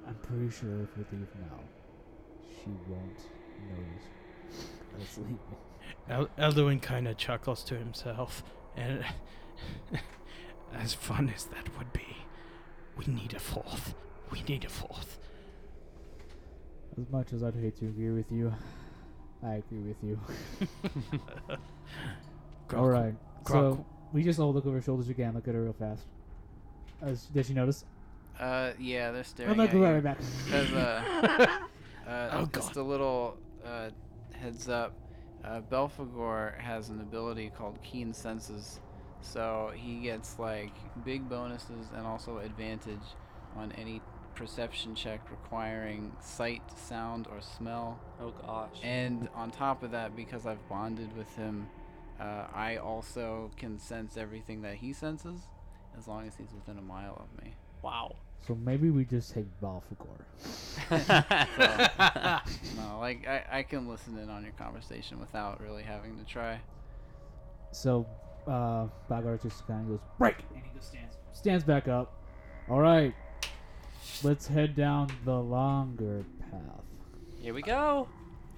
[0.08, 1.60] I'm pretty sure if we leave now,
[2.50, 3.19] she won't
[3.69, 4.06] notice
[4.99, 5.39] us leaving.
[6.10, 8.43] El- Elduin kind of chuckles to himself,
[8.75, 9.04] and
[10.73, 12.17] as fun as that would be,
[12.97, 13.93] we need a fourth.
[14.32, 15.19] We need a fourth.
[16.99, 18.54] As much as I'd hate to agree with you,
[19.43, 20.19] I agree with you.
[22.75, 23.13] All right.
[23.43, 25.34] Grok- So we just all look over our shoulders again.
[25.34, 26.04] Look at her real fast.
[27.04, 27.86] Uh, s- did she notice?
[28.39, 29.86] Uh, yeah, they're staring I'm gonna at go you.
[29.86, 30.17] right back.
[30.45, 31.47] Because, uh,
[32.08, 33.89] uh, Oh, just a little uh,
[34.41, 34.93] heads up.
[35.43, 38.80] Uh, Belphegor has an ability called Keen Senses,
[39.21, 40.73] so he gets like
[41.04, 42.99] big bonuses and also advantage
[43.56, 44.01] on any
[44.36, 47.99] perception check requiring sight, sound, or smell.
[48.19, 48.80] Oh gosh.
[48.84, 51.67] And on top of that, because I've bonded with him,
[52.19, 55.41] uh, I also can sense everything that he senses,
[55.97, 57.54] as long as he's within a mile of me.
[57.82, 58.15] wow.
[58.47, 60.17] So maybe we just take Belphegor.
[62.77, 66.60] No, like I, I can listen in on your conversation without really having to try.
[67.71, 68.06] So
[68.47, 72.13] uh, Balgar just kind of goes break, and he just stands stands back up.
[72.69, 73.13] All right,
[74.23, 76.84] let's head down the longer path.
[77.41, 78.08] Here we go.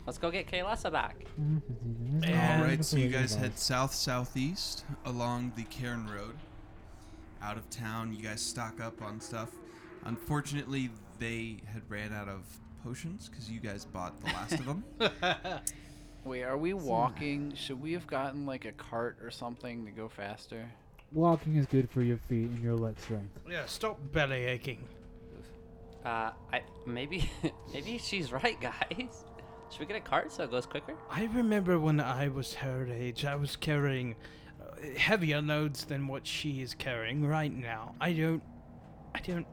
[0.06, 1.16] Let's go get Kaylessa back.
[1.40, 6.36] All right, so you guys head south southeast along the Cairn Road.
[7.42, 9.50] Out of town, you guys stock up on stuff.
[10.06, 10.90] Unfortunately,
[11.20, 12.42] they had ran out of
[12.84, 14.84] potions because you guys bought the last of them.
[16.26, 17.54] Wait, are we walking?
[17.56, 20.70] Should we have gotten like a cart or something to go faster?
[21.12, 23.38] Walking is good for your feet and your leg strength.
[23.50, 24.84] Yeah, stop belly aching.
[26.06, 27.30] Uh, I maybe
[27.74, 29.26] maybe she's right, guys.
[29.70, 30.96] Should we get a cart so it goes quicker?
[31.10, 34.16] I remember when I was her age, I was carrying
[34.62, 37.96] uh, heavier loads than what she is carrying right now.
[38.00, 38.44] I don't.
[39.16, 39.48] I don't.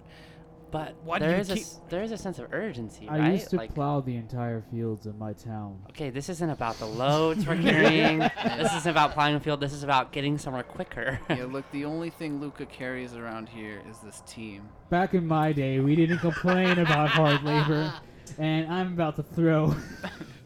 [0.70, 3.08] But Why do there you is a keep- s- there is a sense of urgency,
[3.08, 3.32] I right?
[3.32, 5.80] used to like, plow the entire fields of my town.
[5.90, 8.18] okay, this isn't about the loads we're carrying.
[8.58, 9.58] this isn't about plowing a field.
[9.60, 11.18] This is about getting somewhere quicker.
[11.28, 14.68] yeah, look, the only thing Luca carries around here is this team.
[14.90, 17.92] Back in my day, we didn't complain about hard labor,
[18.38, 19.74] and I'm about to throw.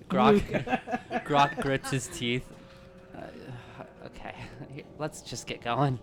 [0.08, 2.46] Grok, Luke- Grok grits his teeth.
[3.14, 3.20] Uh,
[4.06, 4.34] okay,
[4.98, 5.98] let's just get going.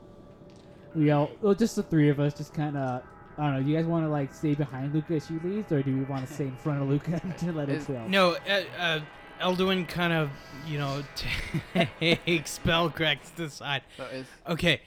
[0.94, 3.02] we all, well, just the three of us, just kind of.
[3.38, 3.64] I don't know.
[3.64, 6.04] Do you guys want to like stay behind Luca as she leads, or do we
[6.04, 9.00] want to stay in front of Luca to let her Is- No, uh, uh,
[9.42, 10.30] Elduin kind of,
[10.68, 11.02] you know,
[12.00, 13.82] takes Spellcrack to the side.
[13.98, 14.82] So is Okay,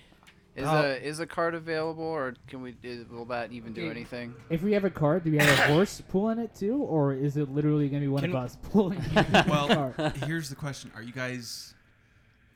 [0.55, 0.83] is Oh.
[0.83, 2.77] a is a cart available, or can we?
[2.83, 3.91] Is, will that even do Okay.
[3.91, 4.35] anything?
[4.51, 7.37] If we have a cart, do we have a horse pulling it too, or is
[7.37, 10.93] it literally going to be one Can- of us pulling the well, here's the question:
[10.95, 11.75] Are you guys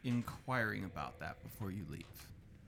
[0.04, 2.04] inquiring about that before you leave?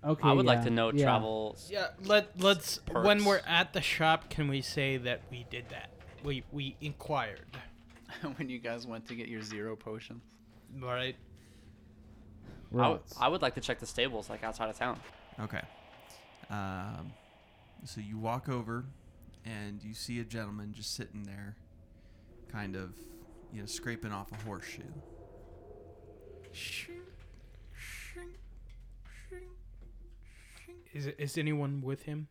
[0.02, 0.28] Okay.
[0.28, 1.04] I would like to know yeah.
[1.04, 1.56] travel.
[1.68, 1.88] yeah.
[2.02, 5.90] Let let's when we're at the shop, can we say that we did that?
[6.24, 7.56] We we inquired,
[8.36, 10.22] when you guys went to get your zero potions.
[10.82, 11.16] all right?
[12.72, 13.14] I, w- Rots.
[13.20, 14.98] I would like to check the stables like outside of town.
[15.40, 15.60] Okay.
[16.50, 17.12] Um,
[17.84, 18.84] so you walk over,
[19.44, 21.56] and you see a gentleman just sitting there,
[22.50, 22.92] kind of,
[23.52, 24.82] you know, scraping off a horseshoe.
[30.92, 32.29] Is is anyone with him?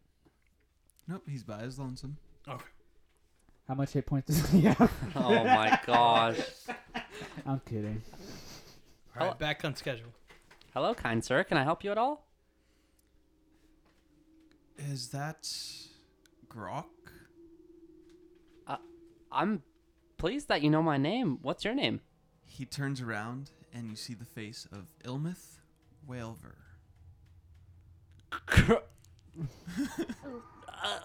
[1.08, 2.17] Nope, he's by his lonesome.
[2.48, 2.63] Okay.
[3.67, 4.91] How much hit points does he have?
[5.15, 6.39] Oh my gosh.
[7.45, 8.02] I'm kidding.
[8.12, 8.19] All
[9.13, 10.10] Hello- right, back on schedule.
[10.74, 11.43] Hello, kind sir.
[11.43, 12.26] Can I help you at all?
[14.78, 15.48] Is that
[16.48, 16.86] Grok?
[18.67, 18.78] Uh,
[19.32, 19.63] I'm
[20.17, 21.39] pleased that you know my name.
[21.41, 22.02] What's your name?
[22.45, 25.58] He turns around, and you see the face of Ilmeth
[26.10, 26.56] Waelvur.
[30.82, 31.00] Uh,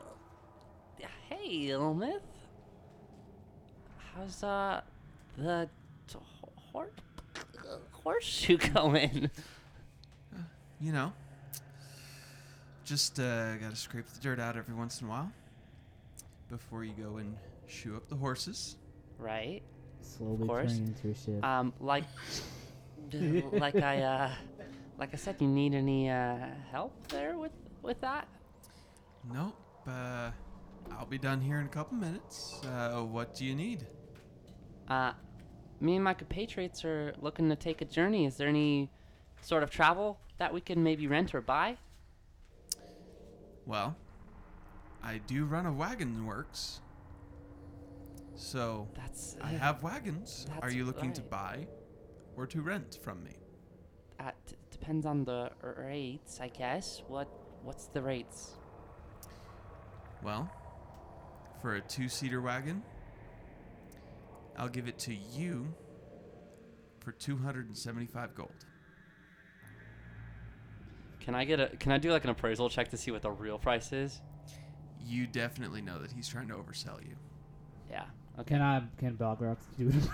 [1.28, 2.20] hey, Ilmeth.
[4.14, 4.80] How's uh
[5.36, 5.68] the
[6.06, 6.18] t-
[6.72, 6.90] hor-
[7.90, 9.30] horseshoe going?
[10.80, 11.12] You know,
[12.84, 15.32] just uh, gotta scrape the dirt out every once in a while
[16.50, 18.76] before you go and shoe up the horses.
[19.18, 19.62] Right.
[20.00, 20.72] Slowly course.
[20.72, 21.44] turning into a ship.
[21.44, 22.04] Um, like,
[23.52, 24.30] like I uh,
[25.04, 26.38] like I said, you need any uh
[26.70, 28.26] help there with with that?
[29.30, 29.54] Nope.
[29.86, 30.30] Uh,
[30.92, 32.62] I'll be done here in a couple minutes.
[32.64, 33.86] Uh, what do you need?
[34.88, 35.12] Uh,
[35.78, 38.24] me and my compatriots are looking to take a journey.
[38.24, 38.90] Is there any
[39.42, 41.76] sort of travel that we can maybe rent or buy?
[43.66, 43.94] Well,
[45.02, 46.80] I do run a wagon works.
[48.36, 50.46] So That's I have wagons.
[50.62, 51.66] Are you looking to buy
[52.36, 53.32] or to rent from me?
[54.46, 57.02] D- depends on the rates, I guess.
[57.08, 57.28] What
[57.62, 58.54] what's the rates?
[60.22, 60.50] Well,
[61.62, 62.82] for a two seater wagon,
[64.56, 65.72] I'll give it to you
[67.00, 68.50] for 275 gold.
[71.20, 73.30] Can I get a can I do like an appraisal check to see what the
[73.30, 74.20] real price is?
[75.06, 77.16] You definitely know that he's trying to oversell you.
[77.90, 78.06] Yeah.
[78.40, 78.54] Okay.
[78.54, 78.82] Can I?
[78.98, 79.94] Can Balgrax do it?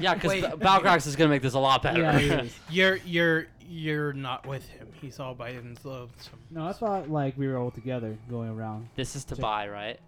[0.00, 0.42] Yeah, because Wait.
[0.44, 2.00] Balgrax is gonna make this a lot better.
[2.00, 2.58] yeah, he is.
[2.70, 4.88] You're you're you're not with him.
[5.02, 6.10] He's all by himself.
[6.50, 8.88] No, I thought like we were all together going around.
[8.96, 9.42] this is to Check.
[9.42, 10.00] buy, right?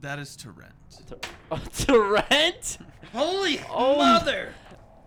[0.00, 0.72] That is to rent.
[1.08, 1.18] To,
[1.50, 2.78] oh, to rent?
[3.12, 3.96] Holy Oh.
[3.98, 4.54] mother!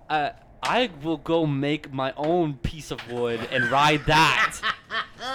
[0.09, 4.57] Uh, I will go make my own piece of wood and ride that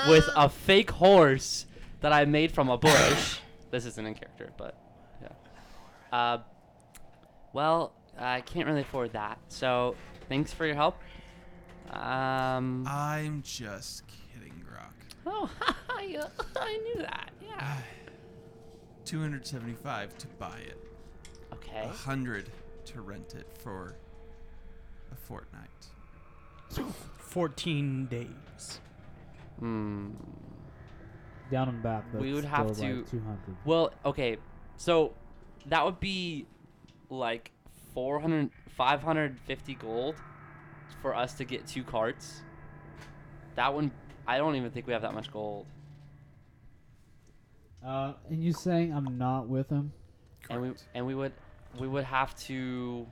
[0.09, 1.65] with a fake horse
[2.03, 3.39] that I made from a bush.
[3.71, 4.86] this isn't in character, but yeah.
[6.17, 6.39] Uh,
[7.53, 9.39] well, I can't really afford that.
[9.49, 9.97] So
[10.31, 10.97] thanks for your help.
[11.91, 12.87] Um.
[12.89, 14.95] I'm just kidding, Grok.
[15.27, 15.51] Oh,
[16.09, 16.25] yeah,
[16.59, 17.31] I knew that.
[17.47, 17.77] Yeah.
[19.05, 20.83] 275 to buy it.
[21.53, 21.83] Okay.
[21.85, 22.49] A hundred
[22.87, 23.95] to rent it for
[25.13, 25.69] a fortnight.
[27.19, 28.81] 14 days.
[29.61, 30.11] Hmm.
[31.51, 32.05] Down and back.
[32.15, 33.57] We would have still to- Like 200.
[33.65, 34.39] Well, okay.
[34.77, 35.13] So
[35.69, 36.47] that would be
[37.11, 37.51] like
[37.95, 40.17] 400 550 gold
[41.01, 42.43] for us to get two carts.
[43.55, 43.91] That one
[44.27, 45.67] I don't even think we have that much gold.
[47.85, 49.93] Uh, and you saying I'm not with him?
[50.51, 51.33] And we and we would
[51.79, 53.07] we would have to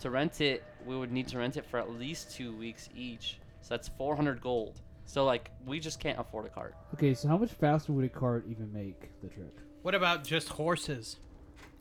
[0.00, 3.40] to rent it, we would need to rent it for at least 2 weeks each.
[3.62, 4.80] So that's 400 gold.
[5.06, 6.74] So like we just can't afford a cart.
[6.94, 9.58] Okay, so how much faster would a cart even make the trip?
[9.82, 11.16] What about just horses?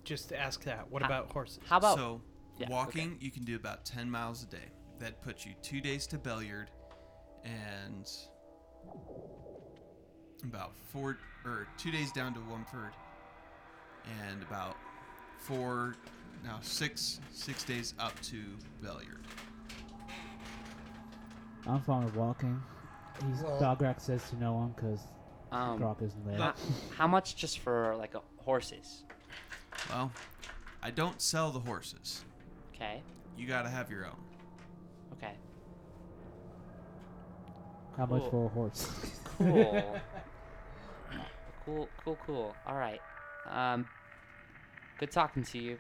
[0.08, 0.90] Just ask that.
[0.90, 1.60] What How- about horses?
[1.68, 2.22] How about so,
[2.58, 2.74] Yeah, okay.
[2.74, 4.72] walking, you can do about 10 miles a day.
[5.00, 6.72] That puts you two days to Beliard
[7.44, 8.10] and
[10.44, 12.94] about four or two days down to Womford
[14.26, 14.78] and about
[15.40, 15.96] four,
[16.42, 18.42] now six, six days up to
[18.82, 19.26] Beliard.
[21.68, 22.62] I'm fine with walking.
[23.28, 25.02] He's Well- Dograk says to no one because
[25.52, 26.38] um Grok isn't there.
[26.38, 26.54] how,
[26.98, 29.04] how much just for like a, horses?
[29.90, 30.12] Well,
[30.82, 32.24] I don't sell the horses.
[32.76, 33.02] Okay.
[33.38, 34.18] You gotta have your own.
[35.14, 35.34] Okay.
[37.96, 38.30] How much Cool.
[38.30, 38.92] for a horse?
[39.38, 39.96] Cool.
[41.66, 42.56] cool, cool, cool.
[42.68, 43.02] All right.
[43.50, 43.88] Um,
[45.00, 45.78] good talking to you.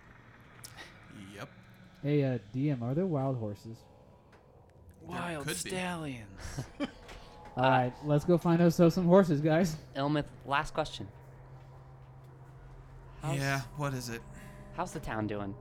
[1.36, 1.50] Yep.
[2.04, 3.78] hey, uh, DM, are there wild horses?
[5.04, 5.70] Wild could be.
[5.70, 6.40] stallions.
[7.58, 9.76] All right, let's go find ourselves some horses, guys.
[9.96, 11.08] Ilmeth, last question.
[13.22, 14.22] How's, Yeah, what is it?
[14.76, 15.56] How's the town doing?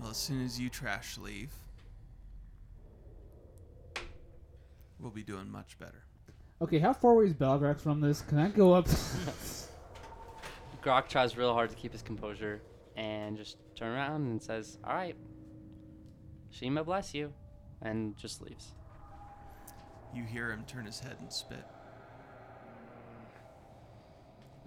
[0.00, 1.52] Well, as soon as you trash leave,
[4.98, 6.04] we'll be doing much better.
[6.60, 8.22] Okay, how far away is Balgrax from this?
[8.22, 8.86] Can I go up?
[10.82, 12.60] Grok tries real hard to keep his composure
[12.96, 15.16] and just turn around and says, "All right,
[16.50, 17.32] Shima bless you,"
[17.80, 18.74] and just leaves.
[20.14, 21.64] You hear him turn his head and spit.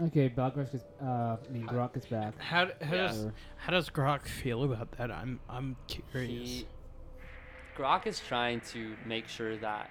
[0.02, 0.84] Okay, Balgrax is.
[1.02, 2.38] Uh, I mean, Grok gets back.
[2.42, 3.08] How, how Yeah.
[3.08, 5.10] does Or- how does Grok feel about that?
[5.12, 6.50] I'm I'm curious.
[6.50, 6.68] He,
[7.78, 9.90] Grok is trying to make sure that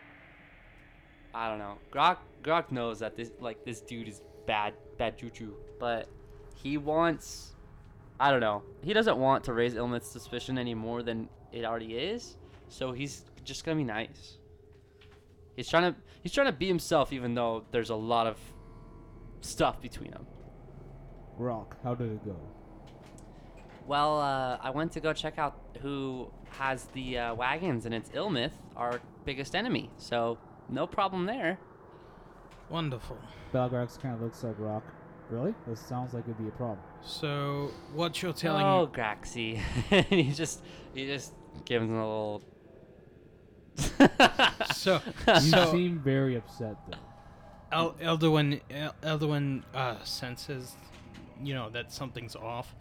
[1.34, 1.78] I don't know.
[1.92, 6.08] Grok Grok knows that this like this dude is bad bad juju, but
[6.54, 7.54] he wants
[8.20, 8.62] I don't know.
[8.82, 12.36] He doesn't want to raise Ilmeth's suspicion any more than it already is.
[12.68, 14.38] So he's just gonna be nice.
[15.56, 18.38] He's trying to he's trying to be himself even though there's a lot of
[19.44, 20.26] stuff between them.
[21.36, 22.36] Rock, how did it go?
[23.86, 28.08] Well, uh, I went to go check out who has the uh, wagons, and it's
[28.10, 29.90] Ilmeth, our biggest enemy.
[29.98, 31.58] So no problem there.
[32.70, 33.18] Wonderful.
[33.52, 34.84] Balgrax kind of looks like Rock.
[35.28, 35.54] Really?
[35.66, 36.78] This sounds like it'd be a problem.
[37.02, 39.56] So what you're telling oh, Graxy,
[40.08, 40.62] he just
[40.94, 41.32] he just
[41.64, 42.42] gives him a little.
[44.74, 46.96] so You so seem very upset, though.
[47.74, 50.76] El- Elduin El- Elduin uh, senses,
[51.42, 52.74] you know, that something's off,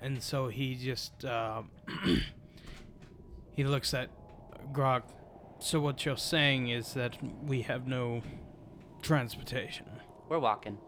[0.00, 1.62] and so he just uh,
[3.56, 4.08] he looks at
[4.72, 5.02] Grog.
[5.60, 8.22] So what you're saying is that we have no
[9.02, 9.86] transportation.
[10.28, 10.78] We're walking,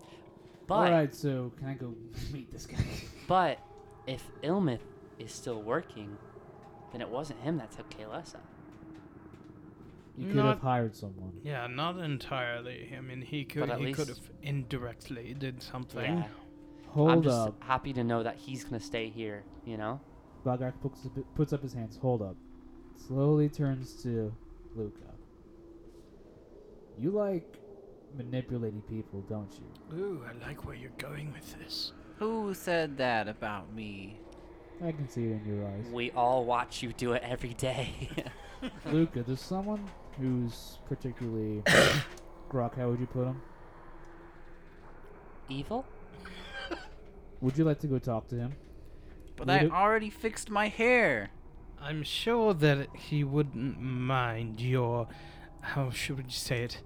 [0.68, 1.94] but All right, so can I go
[2.32, 2.78] meet this guy?
[3.26, 3.58] but
[4.06, 4.80] if Ilmeth
[5.18, 6.16] is still working,
[6.92, 8.36] then it wasn't him that took Kaylessa.
[10.16, 11.32] You could have hired someone.
[11.42, 12.92] Yeah, not entirely.
[12.96, 16.02] I mean, he could But at he could least- have indirectly did something.
[16.18, 16.26] Yeah.
[16.88, 17.62] Hold I'm just up.
[17.62, 19.44] happy to know that he's gonna stay here.
[19.64, 20.00] You know.
[20.44, 21.96] Balgrax puts, puts up his hands.
[22.02, 22.36] Hold up.
[22.96, 24.32] Slowly turns to
[24.74, 25.00] Luca.
[26.98, 27.56] You like
[28.16, 29.96] manipulating people, don't you?
[29.98, 31.92] Ooh, I like where you're going with this.
[32.18, 34.18] Who said that about me?
[34.84, 35.86] I can see it in your eyes.
[35.92, 38.08] We all watch you do it every day.
[38.92, 39.84] Luca, there's someone
[40.20, 41.62] who's particularly.
[42.50, 43.40] Grok, how would you put him?
[45.48, 45.84] Evil?
[47.40, 48.52] Would you like to go talk to him?
[49.36, 51.30] But Would I it- already fixed my hair.
[51.80, 55.08] I'm sure that he wouldn't mind your,
[55.62, 56.82] how should we say it,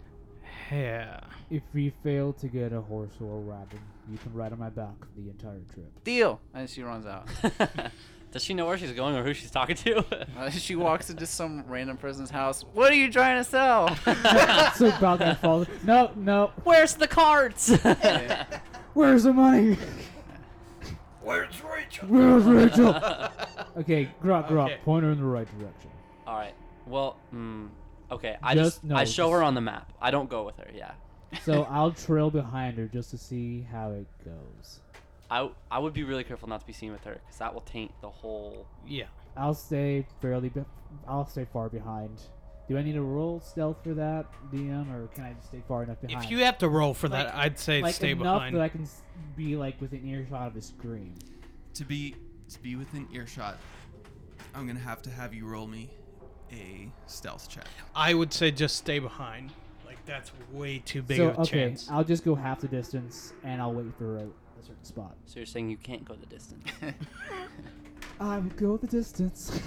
[0.69, 1.21] hair.
[1.51, 4.71] If we fail to get a horse or a wagon, you can ride on my
[4.71, 6.05] back the entire trip.
[6.05, 6.41] Deal.
[6.55, 7.29] And she runs out.
[8.35, 10.05] Does she know where she's going or who she's talking to?
[10.37, 12.65] Uh, she walks into some random person's house.
[12.75, 13.89] What are you trying to sell?
[13.95, 15.69] so Balgar falls.
[15.85, 16.51] No, no.
[16.65, 17.69] Where's the cards?
[18.95, 19.79] Where's the money?
[21.23, 22.09] Where's Rachel?
[22.09, 22.89] Where's Rachel?
[23.79, 24.79] okay, Grok, Grok, Okay.
[24.85, 25.91] point her in the right direction.
[26.27, 26.55] All right.
[26.89, 27.69] Well, mm,
[28.11, 28.37] okay.
[28.43, 29.93] I Just- just, no, I show just- her on the map.
[30.03, 30.67] I don't go with her.
[30.75, 30.91] Yeah.
[31.45, 34.81] So I'll trail behind her just to see how it goes.
[35.35, 37.63] I I would be really careful not to be seen with her because that will
[37.63, 38.67] taint the whole.
[38.87, 39.07] Yeah.
[39.37, 40.49] I'll stay fairly.
[40.49, 40.65] Be-
[41.09, 42.21] I'll stay far behind.
[42.69, 45.83] Do I need to roll stealth for that, DM, or can I just stay far
[45.83, 46.25] enough behind?
[46.25, 48.57] If you have to roll for Like- that, I'd say like stay enough behind.
[48.57, 48.87] that I can
[49.37, 51.15] be like within earshot of the scream.
[51.75, 52.15] To be
[52.49, 53.59] to be within earshot,
[54.55, 55.91] I'm gonna have to have you roll me
[56.53, 57.67] a stealth check.
[57.97, 59.53] I would say just stay behind.
[59.85, 61.91] Like that's way too big so of a okay, chance.
[61.91, 65.17] I'll just go half the distance and I'll wait for a, a certain spot.
[65.27, 66.65] So you're saying you can't go the distance?
[68.21, 69.61] I would go the distance.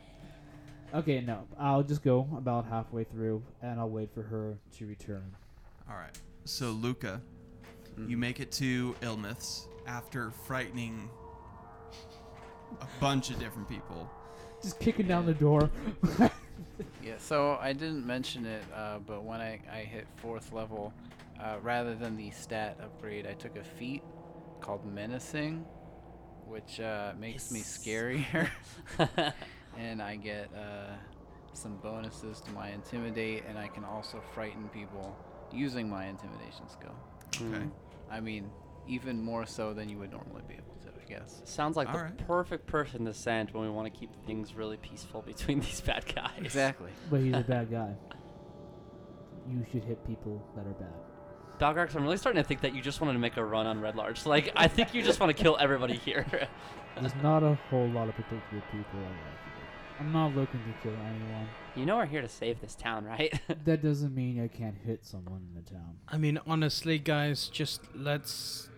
[0.94, 5.34] okay, no, I'll just go about halfway through and I'll wait for her to return.
[5.88, 6.16] All right.
[6.44, 7.20] So Luca,
[8.06, 11.08] you make it to Ilmeth's after frightening
[12.80, 14.10] a bunch of different people.
[14.62, 15.70] Just kicking down the door.
[17.02, 20.92] Yeah, so I didn't mention it, uh, but when I, I hit fourth level,
[21.42, 24.02] uh, rather than the stat upgrade, I took a feat
[24.60, 25.64] called Menacing,
[26.46, 28.48] which uh, makes me scarier.
[29.78, 30.94] and I get uh,
[31.52, 35.16] some bonuses to my Intimidate, and I can also frighten people
[35.52, 36.94] using my Intimidation skill.
[37.34, 37.64] Okay.
[37.64, 37.70] Mm.
[38.10, 38.50] I mean,
[38.86, 41.42] even more so than you would normally be able to, I guess.
[41.44, 42.26] Sounds like the Alright.
[42.26, 46.04] perfect person to send when we want to keep things really peaceful between these bad
[46.14, 46.30] guys.
[46.38, 46.90] Exactly.
[47.10, 47.94] but he's a bad guy.
[49.48, 51.11] You should hit people that are bad.
[51.60, 53.80] Balgrax, I'm really starting to think that you just wanted to make a run on
[53.80, 54.26] Red Large.
[54.26, 56.26] Like, I think you just want to kill everybody here.
[57.00, 59.38] There's not a whole lot of particular people I like.
[60.00, 61.48] I'm not looking to kill anyone.
[61.76, 63.38] you know we're here to save this town, right?
[63.64, 65.98] That doesn't mean I can't hit someone in the town.
[66.08, 68.68] I mean, honestly, guys, just let's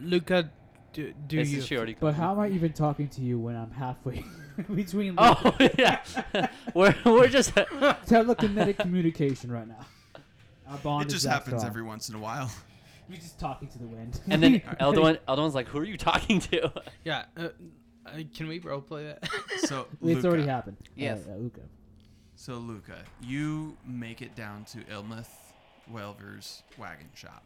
[0.00, 0.50] Luca
[0.92, 1.60] do, do This you.
[1.62, 1.96] she already.
[1.98, 4.24] But how am I even talking to you when I'm halfway
[4.74, 6.00] between Oh yeah,
[6.74, 7.54] we're we're just.
[7.54, 9.84] telekinetic communication right now?
[10.72, 11.66] Our bond It is just that happens strong.
[11.66, 12.50] every once in a while.
[13.08, 14.18] You're just talking to the wind.
[14.30, 16.72] And then Elduin, Elduin's like, "Who are you talking to?"
[17.04, 17.26] Yeah.
[17.36, 17.48] Uh,
[18.06, 19.28] uh, can we roleplay that?
[19.66, 20.78] So it's already happened.
[20.96, 21.20] Yes.
[21.28, 21.60] Uh, uh, Luca.
[22.36, 25.28] So Luca, you make it down to Ilmeth
[25.92, 27.44] Waelvur's wagon shop.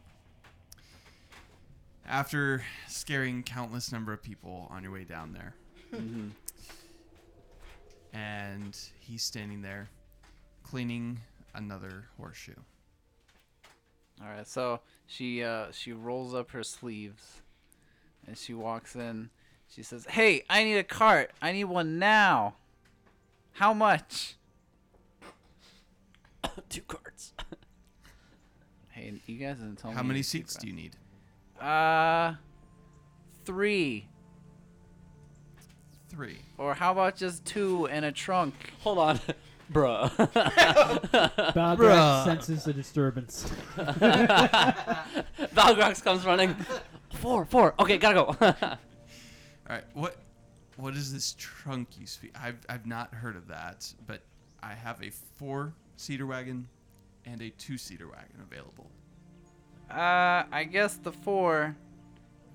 [2.06, 5.54] After scaring countless number of people on your way down there,
[5.92, 6.28] hmm
[8.14, 9.90] and he's standing there
[10.62, 11.20] cleaning
[11.54, 12.54] another horseshoe.
[14.22, 17.42] All right, so she uh, she rolls up her sleeves,
[18.26, 19.30] and she walks in.
[19.68, 21.32] She says, "Hey, I need a cart.
[21.42, 22.54] I need one now.
[23.52, 24.36] How much?"
[26.68, 27.32] Two carts.
[28.90, 29.96] Hey, you guys didn't tell me.
[29.98, 30.96] How many seats do you need?
[31.60, 32.32] Uh,
[33.44, 34.08] three.
[36.08, 36.38] Three.
[36.56, 38.54] Or how about just two and a trunk?
[38.80, 39.20] Hold on,
[39.72, 40.10] bruh.
[41.52, 42.24] Balgrax Bruh.
[42.24, 43.50] senses the disturbance.
[45.54, 46.56] Balgrax comes running.
[47.14, 47.74] Four, four.
[47.78, 48.36] Okay, gotta go.
[48.60, 48.78] All
[49.68, 49.84] right.
[49.94, 50.16] What
[50.76, 52.34] what is this trunk you speak?
[52.40, 54.20] I've I've not heard of that, but
[54.62, 56.68] I have a four-seater wagon
[57.24, 58.90] and a two-seater wagon available.
[59.90, 61.76] Uh, I guess the four.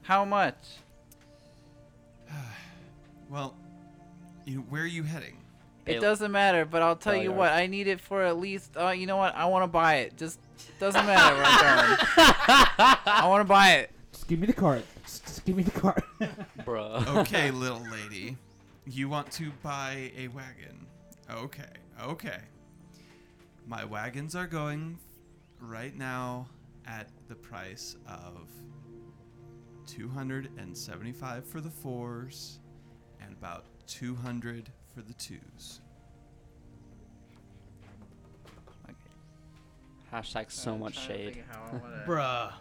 [0.04, 0.58] How much?
[3.30, 3.56] Well,
[4.44, 5.38] you know, where are you heading?
[5.86, 7.38] It Bale- doesn't matter, but I'll tell Bell you yard.
[7.40, 7.52] what.
[7.52, 8.78] I need it for at least.
[8.78, 9.36] Uh, you know what?
[9.36, 10.16] I want to buy it.
[10.18, 10.40] Just
[10.80, 12.08] doesn't matter where I'm going.
[13.06, 13.92] I want to buy it.
[14.12, 14.86] just give me the cart.
[15.04, 16.04] Just, just give me the cart.
[16.60, 17.08] bruh.
[17.22, 18.38] Okay, little lady.
[18.86, 20.86] You want to buy a wagon.
[21.32, 21.64] Okay,
[22.04, 22.40] okay.
[23.68, 24.98] My wagons are going
[25.60, 26.48] right now
[26.86, 28.48] at the price of
[29.88, 32.60] 275 for the fours
[33.22, 35.82] and about 200 for the twos.
[40.14, 41.42] Hashtag so much shade,
[42.06, 42.52] Bruh.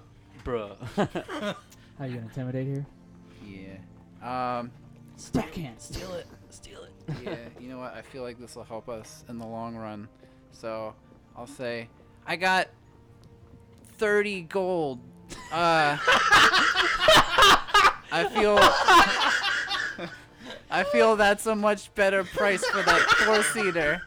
[0.44, 0.76] bruh.
[1.98, 2.86] How you gonna intimidate here?
[3.44, 4.58] Yeah.
[4.60, 4.70] Um.
[5.32, 5.80] Backhand.
[5.80, 6.26] Steal it.
[6.50, 6.90] Steal it.
[7.24, 7.34] Yeah.
[7.58, 7.92] You know what?
[7.94, 10.06] I feel like this will help us in the long run.
[10.52, 10.94] So
[11.36, 11.88] I'll say,
[12.24, 12.68] I got
[13.98, 15.00] 30 gold.
[15.52, 15.98] Uh.
[18.12, 18.58] I feel.
[20.70, 24.02] I feel that's a much better price for that four seater.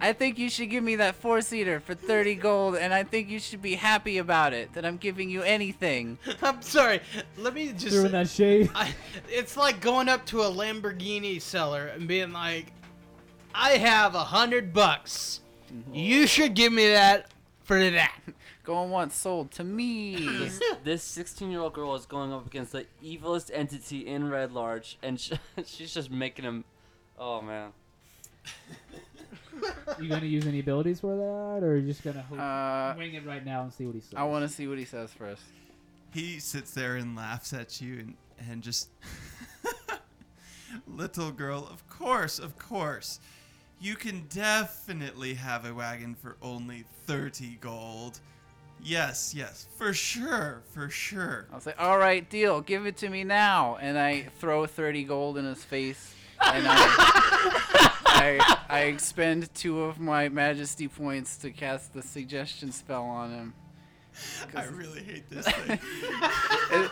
[0.00, 3.28] I think you should give me that four seater for 30 gold, and I think
[3.28, 6.18] you should be happy about it that I'm giving you anything.
[6.42, 7.00] I'm sorry.
[7.36, 7.94] Let me just.
[7.94, 8.70] Throwing that shade.
[8.74, 8.94] I,
[9.28, 12.72] it's like going up to a Lamborghini seller and being like,
[13.54, 15.40] "I have a hundred bucks.
[15.72, 15.94] Mm-hmm.
[15.94, 17.32] You should give me that
[17.64, 18.14] for that."
[18.68, 20.14] Going once, sold to me.
[20.16, 24.52] This, this 16 year old girl is going up against the evilest entity in Red
[24.52, 25.32] Large, and sh-
[25.64, 26.64] she's just making him.
[27.18, 27.70] Oh man.
[29.98, 33.14] you gonna use any abilities for that, or are you just gonna hope, Uh, wing
[33.14, 34.12] it right now and see what he says?
[34.14, 35.40] I want to see what he says first.
[36.12, 38.14] He sits there and laughs at you and,
[38.50, 38.90] and just.
[40.86, 43.18] Little girl, of course, of course.
[43.80, 48.20] You can definitely have a wagon for only 30 gold.
[48.82, 51.46] Yes, yes, for sure, for sure.
[51.52, 52.60] I'll say, all right, deal.
[52.60, 53.76] Give it to me now.
[53.80, 56.14] And I throw 30 gold in his face.
[56.40, 56.76] And I,
[58.06, 63.54] I, I expend two of my majesty points to cast the suggestion spell on him.
[64.54, 65.78] I really hate this thing.
[66.72, 66.90] It-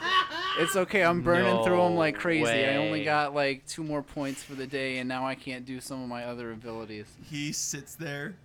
[0.58, 1.02] it's okay.
[1.04, 2.46] I'm burning through them like No crazy.
[2.64, 5.80] I only got like two more points for the day, and now I can't do
[5.80, 7.06] some of my other abilities.
[7.28, 8.36] he sits there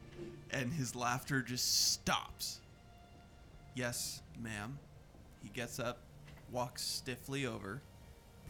[0.52, 2.60] and his laughter just stops.
[3.76, 4.78] Yes, ma'am.
[5.44, 6.00] He gets up,
[6.52, 7.82] walks stiffly over,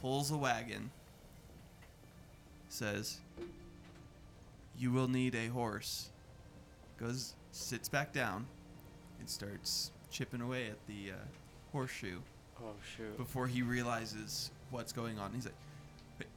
[0.02, 0.92] pulls a wagon,
[2.70, 3.20] says,
[4.78, 6.10] You will need a horse.
[7.00, 8.46] Goes, sits back down,
[9.20, 11.16] and starts chipping away at the uh,
[11.72, 12.20] horseshoe
[12.62, 13.16] Oh shoot.
[13.18, 15.32] before he realizes what's going on.
[15.34, 16.28] He's like,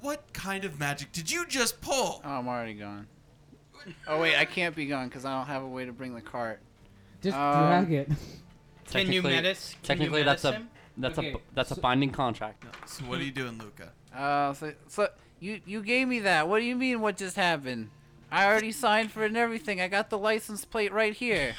[0.00, 2.20] What kind of magic did you just pull?
[2.24, 3.06] Oh, I'm already gone.
[4.06, 6.20] Oh wait, I can't be gone because I don't have a way to bring the
[6.20, 6.60] cart.
[7.22, 8.06] Just Um, drag it.
[8.08, 9.70] Can you Technically- menace?
[9.70, 10.70] Can you Technically, that's menace a him?
[10.96, 12.64] that's Okay, a that's a so- binding contract.
[12.64, 12.70] No.
[12.86, 13.92] So what are you doing, Luca?
[14.14, 15.08] Uh, so, so
[15.38, 16.48] you you gave me that.
[16.48, 17.00] What do you mean?
[17.00, 17.90] What just happened?
[18.32, 19.80] I already signed for it and everything.
[19.80, 21.54] I got the license plate right here.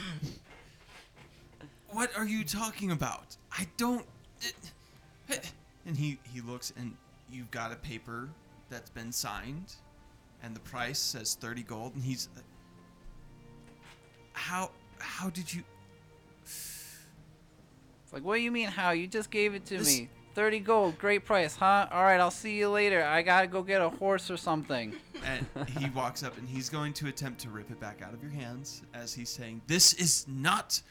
[1.89, 3.35] What are you talking about?
[3.51, 4.05] I don't.
[5.85, 6.95] And he he looks and
[7.31, 8.29] you've got a paper
[8.69, 9.73] that's been signed,
[10.43, 12.29] and the price says thirty gold, and he's.
[14.33, 14.71] How
[15.01, 15.63] how did you?
[18.03, 18.67] It's like, what do you mean?
[18.67, 18.91] How?
[18.91, 20.09] You just gave it to This- me.
[20.33, 21.89] Thirty gold, great price, huh?
[21.91, 23.03] All right, I'll see you later.
[23.03, 24.95] I gotta go get a horse or something.
[25.25, 25.45] And
[25.77, 28.31] he walks up and he's going to attempt to rip it back out of your
[28.31, 30.81] hands as he's saying, "This is not.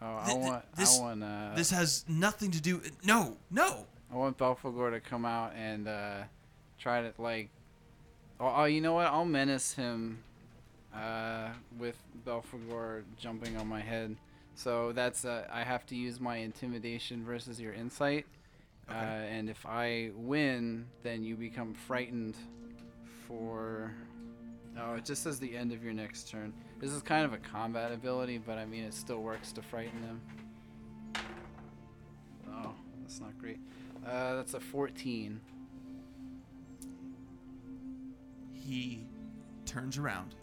[0.00, 2.80] Oh, I Th- th- want, this- I want, uh, This has nothing to do.
[3.02, 6.22] No, no." I want Belphegor to come out and uh,
[6.78, 7.50] try to like.
[8.38, 9.06] Oh, oh, you know what?
[9.08, 10.22] I'll menace him
[10.94, 14.16] uh, with Belphegor jumping on my head.
[14.54, 18.26] So that's uh, I have to use my intimidation versus your insight.
[18.88, 22.36] Uh, and if I win, then you become frightened
[23.26, 23.92] for.
[24.78, 26.52] Oh, it just says the end of your next turn.
[26.80, 30.00] This is kind of a combat ability, but I mean it still works to frighten
[30.02, 30.20] them.
[32.50, 33.58] Oh, that's not great.
[34.06, 35.40] Uh, that's a 14.
[38.52, 39.06] He
[39.64, 40.34] turns around,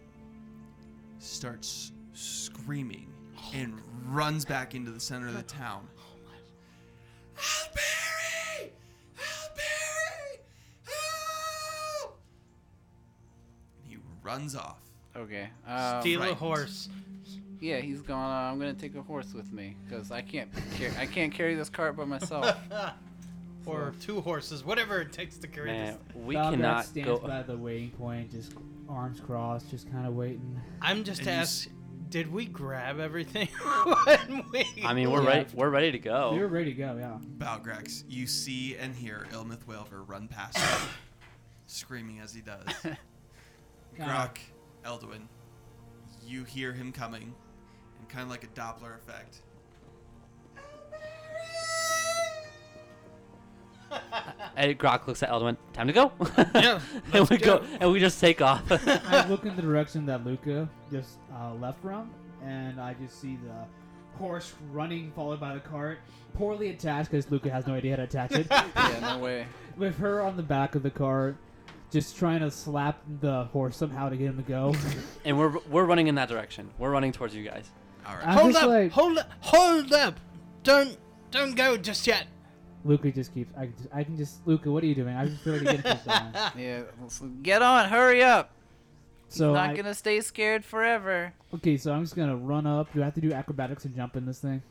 [1.22, 3.08] starts screaming,
[3.54, 3.74] and
[4.08, 5.88] runs back into the center of the town.
[7.38, 8.72] Alberry!
[9.18, 10.40] Alberry!
[10.86, 12.20] Help!
[13.84, 14.80] And he runs off.
[15.16, 15.50] Okay.
[15.68, 16.40] Um, Steal a frightened.
[16.40, 16.90] horse.
[17.60, 18.32] Yeah, he's gone.
[18.32, 20.52] Uh, I'm gonna take a horse with me because I can't.
[20.80, 22.56] Car- I can't carry this cart by myself.
[23.68, 26.16] or two horses, whatever it takes to carry Man, this.
[26.16, 27.28] we Balgrat cannot stands go.
[27.28, 28.54] by the waiting point, just
[28.92, 30.60] arms crossed, just kind of waiting.
[30.82, 31.74] I'm just And you s- asking,
[32.10, 33.48] did we grab everything
[34.06, 34.66] when we?
[34.84, 35.30] I mean, we're Yeah.
[35.30, 35.46] ready.
[35.54, 36.34] We're ready to go.
[36.34, 37.18] We were ready to go, yeah.
[37.38, 40.88] Balgrax, you see and hear Ilmeth Waelvur run past you,
[41.68, 42.66] screaming as he does.
[43.98, 44.38] Grok,
[44.86, 45.28] Elduin,
[46.26, 47.34] you hear him coming,
[48.00, 49.42] and kind of like a Doppler effect.
[54.58, 55.56] And Grok looks at Elduin.
[55.74, 56.12] Time to go.
[56.54, 57.60] Yeah, and let's we go.
[57.60, 57.66] go.
[57.80, 58.62] and we just take off.
[58.72, 62.12] I look in the direction that Luca just uh, left from,
[62.44, 63.66] and I just see the
[64.20, 66.00] horse running, followed by the cart,
[66.34, 68.48] poorly attached because Luca has no idea how to attach it.
[68.52, 69.48] yeah, no way.
[69.78, 71.38] With her on the back of the cart,
[71.90, 74.76] just trying to slap the horse somehow to get him to go.
[75.26, 76.70] and we're we're running in that direction.
[76.78, 77.72] We're running towards you guys.
[78.06, 78.28] All right.
[78.28, 78.70] I'm hold just up!
[78.70, 79.32] like- hold up!
[79.40, 80.20] Hold up!
[80.64, 80.98] Don't
[81.32, 82.28] don't go just yet.
[82.84, 83.54] Luca just keeps.
[83.58, 84.48] I can just, I can just.
[84.48, 85.16] Luca, what are you doing?
[85.16, 86.34] I just feel like getting keeps going.
[86.58, 88.52] Yeah, so get on, hurry up.
[89.30, 91.34] So I'm Not I, gonna stay scared forever.
[91.54, 92.92] okay, so I'm just gonna run up.
[92.94, 94.62] Do I have to do acrobatics and jump in this thing?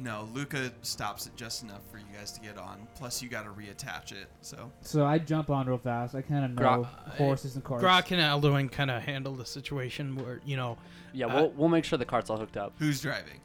[0.00, 2.86] No, Luca stops it just enough for you guys to get on.
[2.94, 4.26] Plus, you got to reattach it.
[4.40, 6.14] So So I jump on real fast.
[6.14, 7.84] I kind of know Grok- horses and carts.
[7.84, 10.78] Grok and Elduin kind of handle the situation where you know
[11.12, 12.72] Yeah, Uh, we'll, we'll make sure the cart's all hooked up.
[12.78, 13.38] who's driving?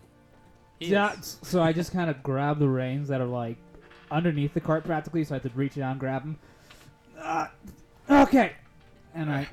[0.79, 1.37] He Yeah, is.
[1.41, 3.57] so I just kind of grab the reins that are like
[4.11, 6.39] underneath the cart practically, so I have to reach down, and grab them.
[7.19, 7.47] Uh,
[8.09, 8.53] okay,
[9.15, 9.47] and I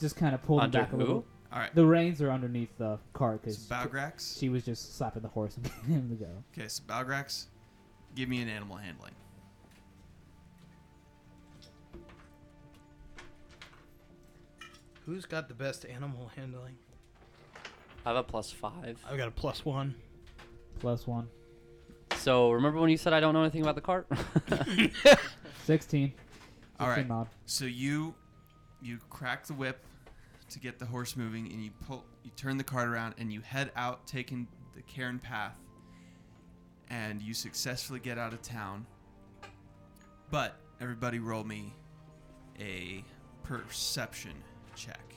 [0.00, 1.24] just kind of pull them Under back a little.
[1.52, 1.74] All right.
[1.74, 4.38] The reins are underneath the cart So because Balgrax.
[4.38, 6.30] she was just slapping the horse and getting him to go.
[6.56, 7.46] Okay, so Balgrax,
[8.14, 9.12] give me an animal handling.
[15.06, 16.76] who's got the best animal handling.
[18.04, 19.04] I have a plus five.
[19.08, 19.94] I've got a plus one.
[20.82, 21.28] Plus one.
[22.16, 24.08] So remember when you said I don't know anything about the cart?
[25.64, 26.12] 16.
[26.80, 27.06] All right.
[27.06, 27.28] mod.
[27.46, 28.16] So you
[28.80, 29.86] you crack the whip
[30.50, 33.40] to get the horse moving, and you pull you turn the cart around, and you
[33.42, 35.56] head out, taking the Cairn path,
[36.90, 38.84] and you successfully get out of town.
[40.32, 41.72] But everybody, roll me
[42.58, 43.04] a
[43.44, 44.32] perception
[44.74, 45.14] check.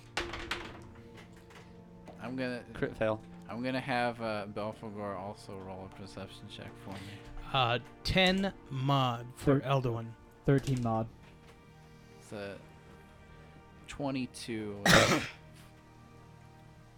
[2.22, 3.20] I'm gonna Crit fail.
[3.50, 6.98] I'm gonna have uh, Belphegor also roll a perception check for me.
[7.54, 10.06] Uh, ten mod for Thir- Elduin.
[10.46, 11.08] 13 mod.
[12.20, 12.56] It's a
[13.88, 14.76] 22.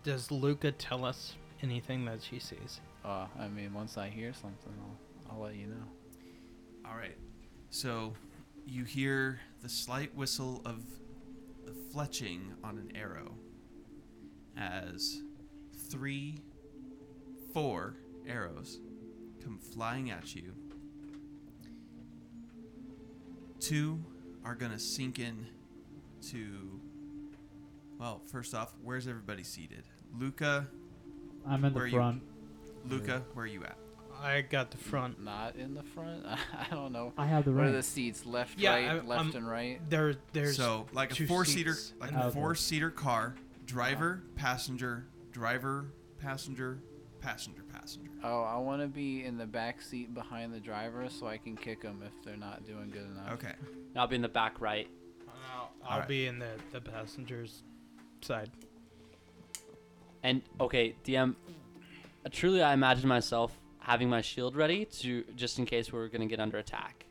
[0.04, 2.82] Does Luca tell us anything that she sees?
[3.06, 5.84] uh, I mean, once I hear something, I'll, I'll let you know.
[6.90, 7.18] All right.
[7.70, 8.14] So
[8.66, 10.84] you hear the slight whistle of
[11.66, 13.34] the fletching on an arrow
[14.58, 15.22] as
[15.92, 16.40] three,
[17.54, 17.96] four
[18.28, 18.80] arrows
[19.44, 20.54] come flying at you.
[23.60, 24.00] Two
[24.46, 25.46] are going to sink in
[26.32, 26.80] to.
[28.00, 29.84] Well, first off, where's everybody seated?
[30.18, 30.68] Luca,
[31.48, 31.96] I'm in Where the are you?
[31.98, 32.22] front.
[32.88, 33.78] Luca, where are you at?
[34.22, 35.24] I got the front.
[35.24, 36.26] Not in the front.
[36.26, 37.14] I don't know.
[37.18, 37.64] I have the right.
[37.66, 38.26] What are the seats?
[38.26, 39.80] Left, Yeah, right, I- left, I'm- and right.
[39.90, 43.36] There, there's so like a two four seater like a four seater car
[43.66, 45.08] driver passenger
[45.38, 45.86] driver
[46.20, 46.80] passenger
[47.22, 51.28] passenger passenger Oh, I want to be in the back seat behind the driver so
[51.28, 53.34] I can kick them if they're not doing good enough.
[53.34, 53.54] okay
[53.96, 54.88] I'll be in the back right.
[55.56, 56.08] I'll, I'll Alright.
[56.08, 57.62] be in the the passenger's
[58.22, 58.50] side.
[60.24, 61.36] And okay, DM.
[62.26, 66.26] uh, Truly, I imagine myself having my shield ready to just in case we're gonna
[66.26, 67.06] get under attack.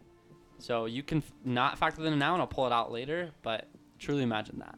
[0.59, 3.31] So you can f- not factor that in now, and I'll pull it out later.
[3.43, 3.69] But
[3.99, 4.77] truly imagine that.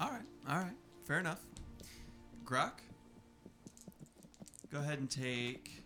[0.00, 0.74] all right all right
[1.04, 1.40] fair enough
[2.48, 2.80] grok
[4.72, 5.82] go ahead and take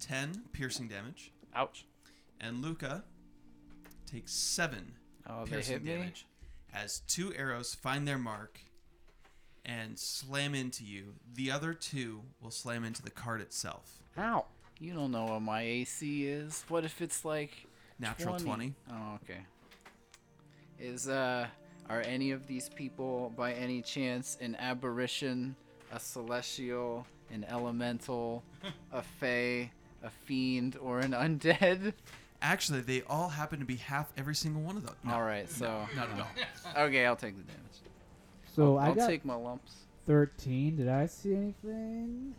[0.00, 1.84] 10 piercing damage Ouch.
[2.40, 3.04] and luca
[4.10, 4.92] takes 7
[5.30, 6.26] Oh, piercing damage
[6.74, 8.60] as two arrows find their mark
[9.64, 14.46] and slam into you the other two will slam into the cart itself Ow.
[14.80, 16.64] You don't know what my AC is.
[16.68, 17.52] What if it's like
[18.00, 19.40] natural 20 Oh, okay.
[20.80, 21.46] Is uh
[21.88, 25.56] are any of these people by any chance an aberration,
[25.92, 28.42] a celestial, an elemental,
[28.92, 29.70] a fae,
[30.02, 31.92] a fiend, or an undead?
[32.40, 34.94] Actually, they all happen to be half every single one of them.
[35.04, 36.84] No, All right, so not at all.
[36.86, 37.62] okay, I'll take the damage.
[38.54, 39.72] So I'll, I I'll got take my lumps.
[40.06, 40.76] 13.
[40.76, 42.34] Did I see anything?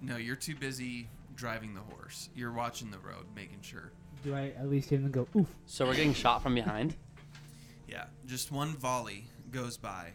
[0.00, 2.30] No, you're too busy driving the horse.
[2.36, 3.90] You're watching the road, making sure.
[4.24, 5.46] Do I at least hear them go, oof?
[5.66, 6.94] So we're getting shot from behind
[7.88, 10.12] Yeah, just one volley goes by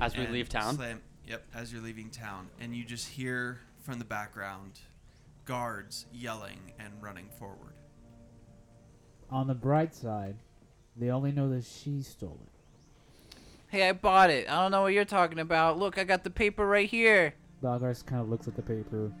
[0.00, 0.76] as we leave town.
[0.76, 4.80] Slam, yep, as you're leaving town, and you just hear from the background
[5.44, 7.72] guards yelling and running forward.
[9.30, 10.36] On the bright side,
[10.96, 12.52] they only know that she stole it.
[13.68, 14.48] Hey, I bought it.
[14.48, 15.78] I don't know what you're talking about.
[15.78, 17.34] Look, I got the paper right here.
[17.62, 19.12] Balgars kind of looks at the paper.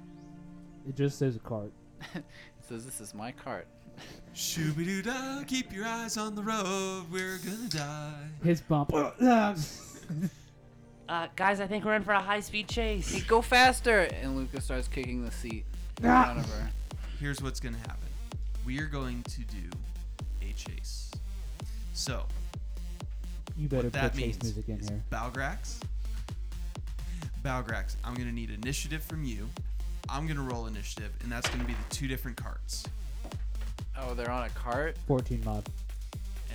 [0.88, 1.72] It just says a cart.
[2.14, 2.24] It
[2.68, 3.66] says this is my cart.
[4.34, 8.14] Shooby doo dah, keep your eyes on the road, we're gonna die.
[8.42, 8.92] His bump.
[11.08, 13.22] Uh, guys, I think we're in for a high-speed Hey, chase.
[13.24, 14.00] go faster!
[14.22, 15.64] And Luca starts kicking the seat
[16.02, 16.24] in Ah!
[16.24, 16.70] front of her.
[17.18, 18.08] Here's what's gonna happen.
[18.66, 19.70] We are going to do
[20.42, 21.10] a chase.
[21.94, 22.26] So,
[23.56, 25.02] you better what that put chase means music in is here.
[25.10, 25.80] Balgrax.
[27.42, 29.48] Balgrax, I'm gonna need initiative from you.
[30.10, 32.84] I'm gonna roll initiative, and that's gonna be the two different carts.
[34.00, 34.96] Oh, they're on a cart?
[35.06, 35.68] 14 mod.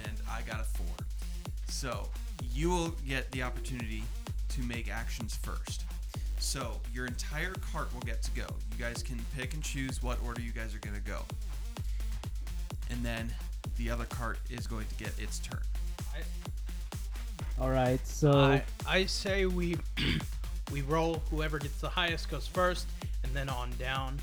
[0.05, 0.95] And I got a four.
[1.67, 2.09] So
[2.53, 4.03] you will get the opportunity
[4.49, 5.83] to make actions first.
[6.39, 8.45] So your entire cart will get to go.
[8.71, 11.19] You guys can pick and choose what order you guys are gonna go.
[12.89, 13.33] And then
[13.77, 15.61] the other cart is going to get its turn.
[17.59, 19.77] All right, so I, I say we
[20.71, 21.21] we roll.
[21.29, 22.87] Whoever gets the highest goes first,
[23.23, 24.19] and and then on down.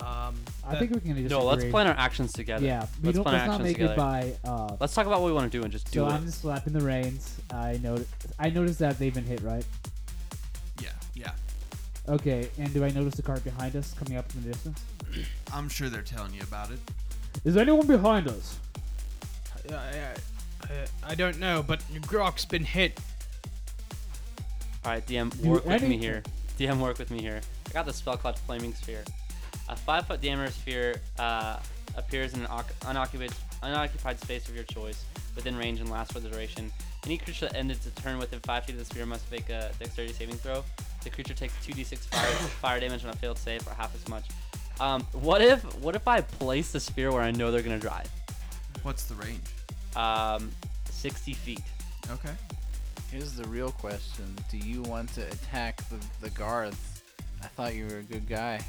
[0.00, 0.34] Um,
[0.64, 2.64] I that- think we can just No, let's plan our actions together.
[2.66, 3.24] Yeah, we let's don't.
[3.24, 3.92] plan Let's not actions make together.
[3.92, 3.96] it
[4.44, 4.48] by.
[4.50, 6.10] Uh, Let's talk about what we want to do and just do so it.
[6.12, 7.36] I'm just slapping the reins.
[7.52, 8.10] I noticed.
[8.38, 9.64] I noticed that they've been hit, right?
[10.82, 11.30] Yeah, yeah.
[12.08, 14.82] Okay, and do I notice the car behind us coming up in the distance?
[15.52, 16.78] I'm sure they're telling you about it.
[17.44, 18.58] Is anyone behind us?
[19.70, 20.14] I, I,
[20.62, 20.68] I,
[21.10, 22.98] I don't know, but Grok's been hit.
[24.84, 26.22] All right, DM, Do work with me here.
[26.58, 27.40] DM, work with me here.
[27.68, 29.02] I got the spell called Flaming Sphere.
[29.68, 31.58] A five-foot diameter sphere uh,
[31.96, 32.48] appears in an
[32.86, 33.32] unoccupied,
[33.62, 36.70] unoccupied space of your choice, within range and lasts for the duration.
[37.04, 39.70] Any creature that ended its turn within five feet of the sphere must make a
[39.78, 40.64] dexterity saving throw.
[41.02, 42.26] The creature takes 2d6 fire,
[42.60, 44.24] fire damage on a failed save, or half as much.
[44.80, 48.10] Um, what if what if I place the sphere where I know they're gonna drive?
[48.82, 49.46] What's the range?
[49.94, 50.50] Um,
[50.90, 51.60] 60 feet.
[52.10, 52.32] Okay.
[53.10, 56.76] Here's the real question: Do you want to attack the, the guards?
[57.42, 58.60] I thought you were a good guy.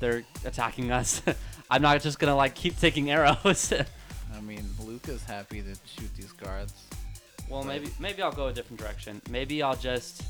[0.00, 1.22] They're attacking us.
[1.70, 3.72] I'm not just gonna like keep taking arrows.
[4.34, 6.74] I mean, Luca's happy to shoot these guards.
[7.48, 9.22] Well, maybe maybe I'll go a different direction.
[9.30, 10.22] Maybe I'll just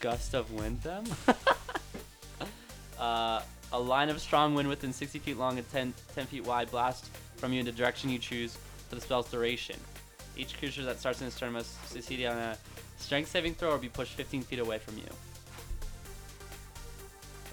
[0.00, 1.04] gust of wind them.
[2.98, 3.40] uh,
[3.72, 7.10] a line of strong wind within 60 feet long and 10, 10 feet wide blast
[7.36, 8.56] from you in the direction you choose
[8.88, 9.76] for the spell's duration.
[10.36, 12.56] Each creature that starts in its turn must succeed on a
[12.98, 15.08] strength saving throw or be pushed 15 feet away from you.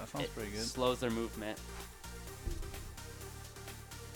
[0.02, 0.62] That sounds it pretty good.
[0.62, 1.60] slows their movement.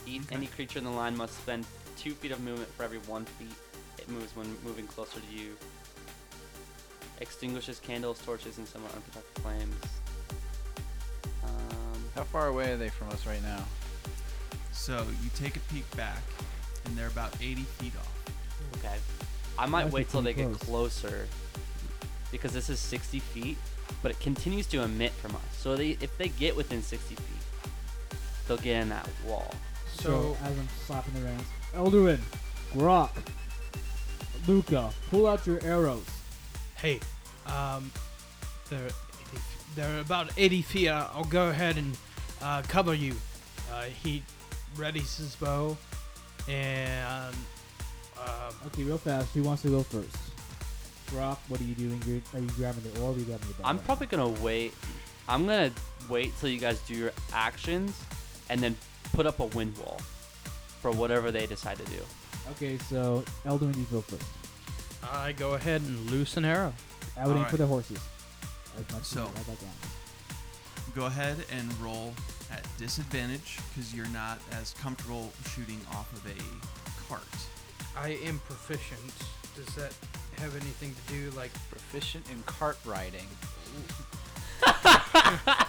[0.07, 1.65] Each, Any creature in the line must spend
[1.97, 3.53] two feet of movement for every one feet
[3.97, 5.55] it moves when moving closer to you.
[7.21, 9.75] Extinguishes candles, torches, and similar unprotected flames.
[11.43, 13.63] Um, How far away are they from us right now?
[14.73, 16.21] So you take a peek back,
[16.85, 18.11] and they're about 80 feet off.
[18.77, 18.95] okay.
[19.57, 21.27] I might Might wait till they pretty get closer
[22.31, 23.57] because this is 60 feet,
[24.01, 25.41] but it continues to emit from us.
[25.57, 27.27] So they, if they get within 60 feet,
[28.47, 29.51] they'll get in that wall.
[29.95, 32.19] So, So, as I'm slapping the reins, Elduin,
[32.73, 33.09] Grok,
[34.47, 36.05] Luca, pull out your arrows.
[36.75, 36.99] hey,
[37.47, 37.91] um,
[38.69, 38.91] they're 80,
[39.75, 40.87] they're about 80 feet.
[40.89, 41.97] Uh, I'll go ahead and
[42.41, 43.15] uh, cover you.
[43.71, 44.21] Uh, he
[44.75, 45.75] readies his bow,
[46.47, 49.33] and um, Okay, real fast.
[49.33, 50.15] Who wants to go first?
[51.11, 52.01] Grok, what are you doing?
[52.07, 53.15] You're, are you grabbing the orb?
[53.15, 53.69] Or are you grabbing the bow?
[53.69, 54.73] I'm probably gonna wait.
[55.27, 55.71] I'm gonna
[56.09, 57.99] wait till you guys do your actions,
[58.49, 58.75] and then
[59.13, 59.99] put up a wind wall
[60.81, 61.99] for whatever they decide to do.
[62.51, 64.23] Okay, so Elduin, you go first.
[65.11, 66.73] I go ahead and loose an arrow.
[67.17, 67.51] I would aim Alright.
[67.51, 67.99] for the horses.
[68.77, 69.69] As much So- as I can.
[70.95, 72.13] Go ahead and roll
[72.51, 77.23] at disadvantage because you're not as comfortable shooting off of a cart.
[77.97, 79.11] I am proficient.
[79.55, 79.93] Does that
[80.39, 83.27] have anything to do like Proficient in kart riding.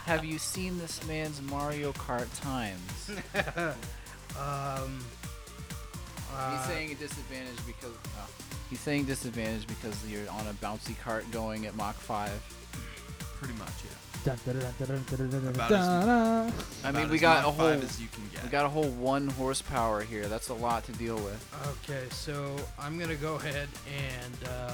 [0.06, 3.10] Have you seen this man's Mario Kart times?
[4.38, 5.04] um?
[6.34, 8.28] Uh, He's saying a disadvantage because oh.
[8.68, 12.42] he's saying disadvantage because you're on a bouncy cart going at Mach five.
[13.38, 14.05] Pretty much, yeah.
[14.26, 14.58] Dun, dun,
[15.30, 16.52] dun, About as-.
[16.84, 18.42] I About mean, we as got a whole five as you can get.
[18.42, 20.26] we got a whole one horsepower here.
[20.26, 21.40] That's a lot to deal with.
[21.88, 24.70] Okay, so I'm gonna go ahead and uh,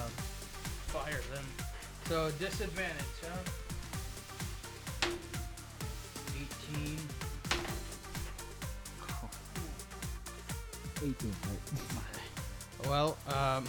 [0.88, 1.44] fire them.
[2.07, 5.11] So disadvantage, huh?
[6.72, 6.96] 18.
[11.03, 11.59] 18, right?
[12.88, 13.64] Well, um,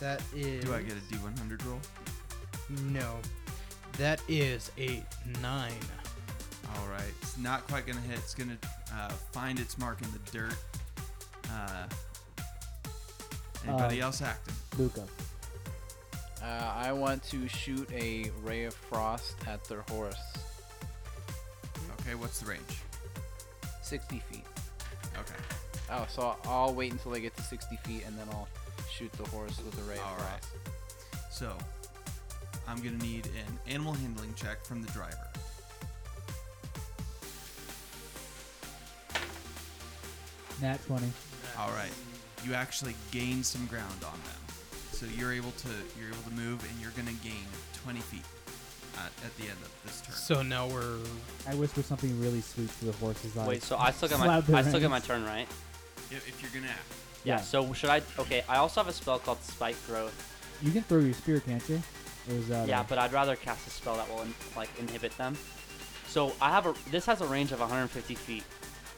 [0.00, 0.64] that is.
[0.64, 1.80] Do I get a D100 roll?
[2.92, 3.16] No,
[3.98, 5.02] that is a
[5.42, 5.72] nine.
[6.76, 7.02] All right.
[7.22, 8.18] It's not quite going to hit.
[8.18, 10.54] It's going to uh, find its mark in the dirt.
[11.50, 11.86] Uh,
[13.66, 14.54] anybody Uh, else acting?
[14.78, 15.04] Luca.
[16.42, 20.16] Uh, I want to shoot a ray of frost at their horse.
[22.00, 22.62] Okay, what's the range?
[23.82, 24.44] 60 feet.
[25.18, 25.34] Okay.
[25.90, 28.48] Oh, so I'll, I'll wait until they get to 60 feet and then I'll
[28.92, 30.40] shoot the horse with a ray All of right.
[30.42, 31.38] frost.
[31.38, 31.56] So,
[32.68, 35.16] I'm going to need an animal handling check from the driver.
[40.60, 41.06] Nat 20.
[41.58, 41.90] All right.
[42.44, 44.40] You actually gain some ground on them.
[44.92, 47.44] So you're able to you're able to move and you're going to gain
[47.84, 48.24] 20 feet
[48.96, 50.14] at, at the end of this turn.
[50.14, 50.98] So now we're.
[51.46, 53.46] I whisper something really sweet to the horse's eyes.
[53.46, 55.46] Wait, so I still got my I still get my turn, right?
[56.10, 56.80] if, if you're going to act.
[57.24, 57.36] Yeah.
[57.36, 57.40] Yeah.
[57.42, 58.00] So should I?
[58.18, 58.42] Okay.
[58.48, 60.14] I also have a spell called Spike Growth.
[60.62, 61.82] You can throw your spear, can't you?
[62.28, 64.68] Or is that Yeah, uh, but I'd rather cast a spell that will in, like
[64.78, 65.36] inhibit them.
[66.08, 66.74] So I have a.
[66.90, 68.44] This has a range of 150 feet.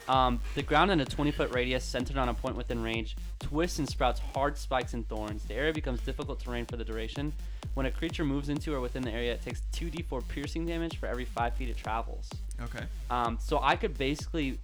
[0.07, 3.77] Um, the ground in a 20 foot radius centered on a point within range twists
[3.77, 5.43] and sprouts hard spikes and thorns.
[5.43, 7.31] The area becomes difficult terrain for the duration.
[7.75, 11.05] When a creature moves into or within the area, it takes 2d4 piercing damage for
[11.05, 12.27] every 5 feet it travels.
[12.59, 12.83] Okay.
[13.11, 14.57] Um, so I could basically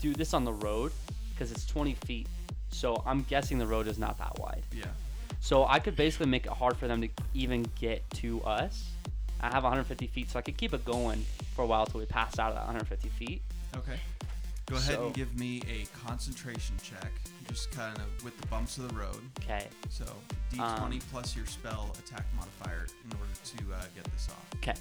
[0.00, 0.92] do this on the road
[1.30, 2.26] because it's 20 feet.
[2.70, 4.62] So I'm guessing the road is not that wide.
[4.72, 4.86] Yeah.
[5.44, 8.88] So I could basically make it hard for them to even get to us.
[9.42, 11.22] I have 150 feet, so I could keep it going
[11.54, 13.42] for a while till we pass out of that 150 feet.
[13.76, 14.00] Okay.
[14.64, 17.12] Go ahead So- and give me a concentration check,
[17.46, 19.20] just kind of with the bumps of the road.
[19.40, 19.68] Okay.
[19.90, 20.06] So
[20.50, 24.46] D20 Um, plus your spell attack modifier in order to uh, get this off.
[24.54, 24.74] Okay.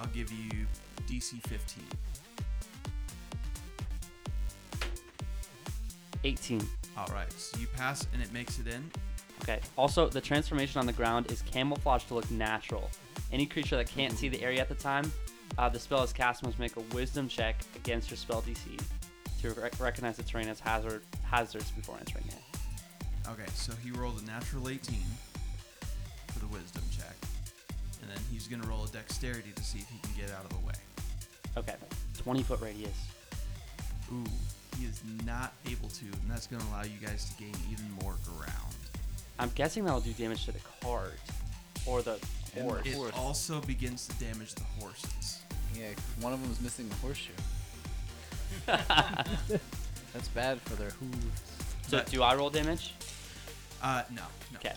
[0.00, 0.66] I'll give you
[1.06, 1.84] DC 15.
[6.24, 6.68] 18.
[6.96, 7.32] All right.
[7.34, 8.90] So you pass and it makes it in.
[9.42, 9.60] Okay.
[9.76, 12.90] Also, the transformation on the ground is camouflaged to look natural.
[13.32, 15.10] Any creature that can't see the area at the time
[15.58, 18.80] uh, the spell is cast must make a Wisdom check against your spell DC
[19.40, 23.28] to rec- recognize the terrain as hazard hazards before entering it.
[23.28, 23.46] Okay.
[23.54, 24.98] So he rolled a natural 18
[26.28, 27.14] for the wisdom check,
[28.00, 30.50] and then he's gonna roll a dexterity to see if he can get out of
[30.50, 30.74] the way.
[31.56, 31.74] Okay.
[32.18, 32.96] 20 foot radius.
[34.12, 34.24] Ooh,
[34.78, 38.16] he is not able to, and that's gonna allow you guys to gain even more
[38.24, 38.74] ground.
[39.38, 41.14] I'm guessing that'll do damage to the cart
[41.86, 42.18] or the
[42.54, 42.86] And horse.
[42.86, 43.12] It Horse.
[43.16, 45.40] also begins to damage the horses.
[45.74, 47.32] Yeah, 'cause one of them is missing the horseshoe.
[48.66, 51.40] That's bad for their hooves.
[51.88, 52.94] So But- do I roll damage?
[53.82, 54.22] Uh, no,
[54.52, 54.58] no.
[54.58, 54.74] Okay.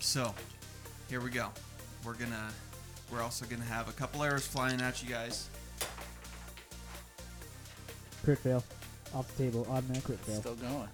[0.00, 0.34] So,
[1.08, 1.50] here we go.
[2.04, 2.48] We're gonna,
[3.12, 5.48] we're also gonna have a couple arrows flying at you guys.
[8.24, 8.64] Crit fail.
[9.14, 9.66] Off the table.
[9.70, 10.40] Automatic crit fail.
[10.40, 10.88] Still going.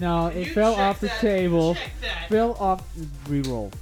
[0.00, 1.76] No, it fell off the table.
[2.28, 2.82] Fell off.
[3.28, 3.72] Reroll.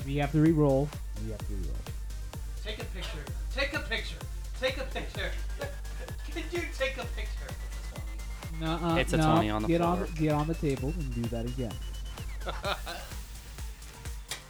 [0.00, 0.88] If you have to reroll,
[1.24, 1.74] you have to reroll.
[2.64, 3.24] Take a picture.
[3.54, 4.16] Take a picture.
[4.60, 5.30] Take a picture.
[6.32, 7.54] Could you take a picture?
[8.60, 9.32] Nuh-uh, It's a no.
[9.34, 9.90] 20 on the get floor.
[9.96, 11.72] On, get on the table and do that again.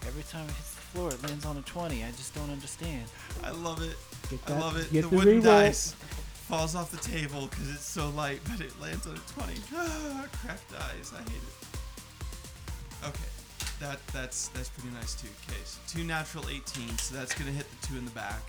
[0.06, 2.04] Every time it hits the floor, it lands on a 20.
[2.04, 3.04] I just don't understand.
[3.42, 3.96] I love it.
[4.30, 4.92] Get I that- love it.
[4.92, 5.44] Get the the, wooden reroll.
[5.44, 5.96] dice
[6.48, 9.54] falls off the table because it's so light, but it lands on a 20.
[9.74, 11.12] Ah, crap dice.
[11.12, 13.08] I hate it.
[13.08, 13.30] Okay.
[13.80, 15.28] That that's that's pretty nice too.
[15.46, 18.40] Okay, so two natural 18, so that's gonna hit the two in the back.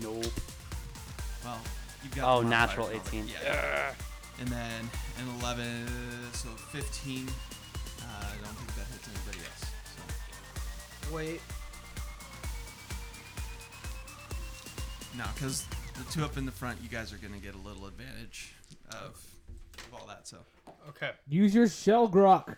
[0.00, 0.24] Nope.
[1.44, 1.58] Well,
[2.04, 2.38] you've got.
[2.38, 3.24] Oh, natural modifiers on it.
[3.24, 3.34] 18.
[3.42, 3.94] Yeah.
[4.38, 5.86] And then an 11,
[6.32, 7.28] so 15.
[7.28, 9.64] Uh, I don't think that hits anybody else.
[11.08, 11.14] So.
[11.14, 11.40] Wait.
[15.18, 15.66] No, because
[16.04, 18.54] the two up in the front, you guys are gonna get a little advantage
[18.90, 19.20] of,
[19.78, 20.26] of all that.
[20.26, 20.38] So.
[20.88, 21.10] Okay.
[21.28, 22.56] Use your shell, Grok.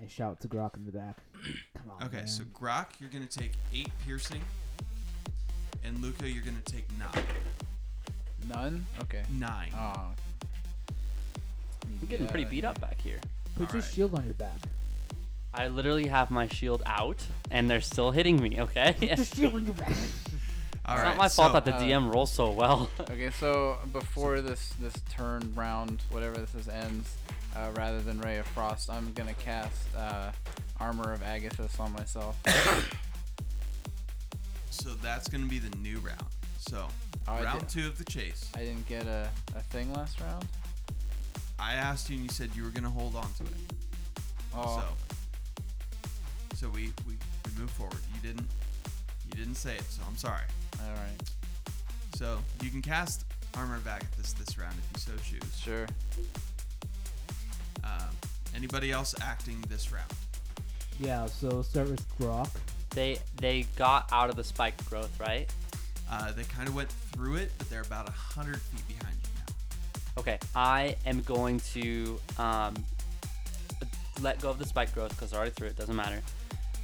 [0.00, 1.16] I shout to Grok in the back.
[1.78, 2.06] Come on.
[2.06, 2.26] Okay, man.
[2.28, 4.42] so Grok, you're gonna take eight piercing,
[5.84, 7.24] and Luca, you're gonna take nine.
[8.48, 8.86] None?
[9.02, 9.22] Okay.
[9.38, 9.70] Nine.
[9.76, 10.10] Oh.
[11.84, 13.18] I'm getting pretty beat up back here.
[13.54, 13.84] put your alright.
[13.84, 14.58] shield on your back.
[15.54, 18.60] I literally have my shield out, and they're still hitting me.
[18.60, 18.96] Okay.
[18.98, 19.92] Put your shield on your back.
[20.84, 22.90] All not right, my fault so- that the uh, DM rolls so well.
[23.00, 27.14] Okay, so before this this turn round, whatever this is ends,
[27.54, 30.32] uh, rather than Ray of Frost, I'm gonna cast uh,
[30.80, 32.36] Armor of Agathys on myself.
[34.70, 36.24] So that's gonna be the new round.
[36.58, 36.88] So
[37.28, 38.50] Oh, I round did- two of the chase.
[38.56, 40.44] I didn't get a, a thing last round.
[41.58, 43.52] I asked you, and you said you were gonna hold on to it.
[44.54, 44.82] Oh,
[46.50, 47.14] So, so we, we
[47.44, 47.98] we move forward.
[48.14, 48.48] You didn't
[49.34, 50.42] you didn't say it, so I'm sorry.
[50.80, 51.30] all right,
[52.16, 53.24] So you can cast
[53.56, 55.58] armor back at this this round if you so choose.
[55.58, 55.86] sure.
[57.84, 58.08] Um,
[58.54, 60.10] anybody else acting this round?
[61.00, 62.48] Yeah, so start with Grok.
[62.90, 65.52] they they got out of the spike growth, right?
[66.10, 69.30] Uh, they kind of went through it, but they're about a hundred feet behind you
[69.38, 70.20] now.
[70.20, 72.74] Okay, I am going to um,
[74.20, 75.76] let go of the spike growth because I already threw it.
[75.76, 76.20] Doesn't matter.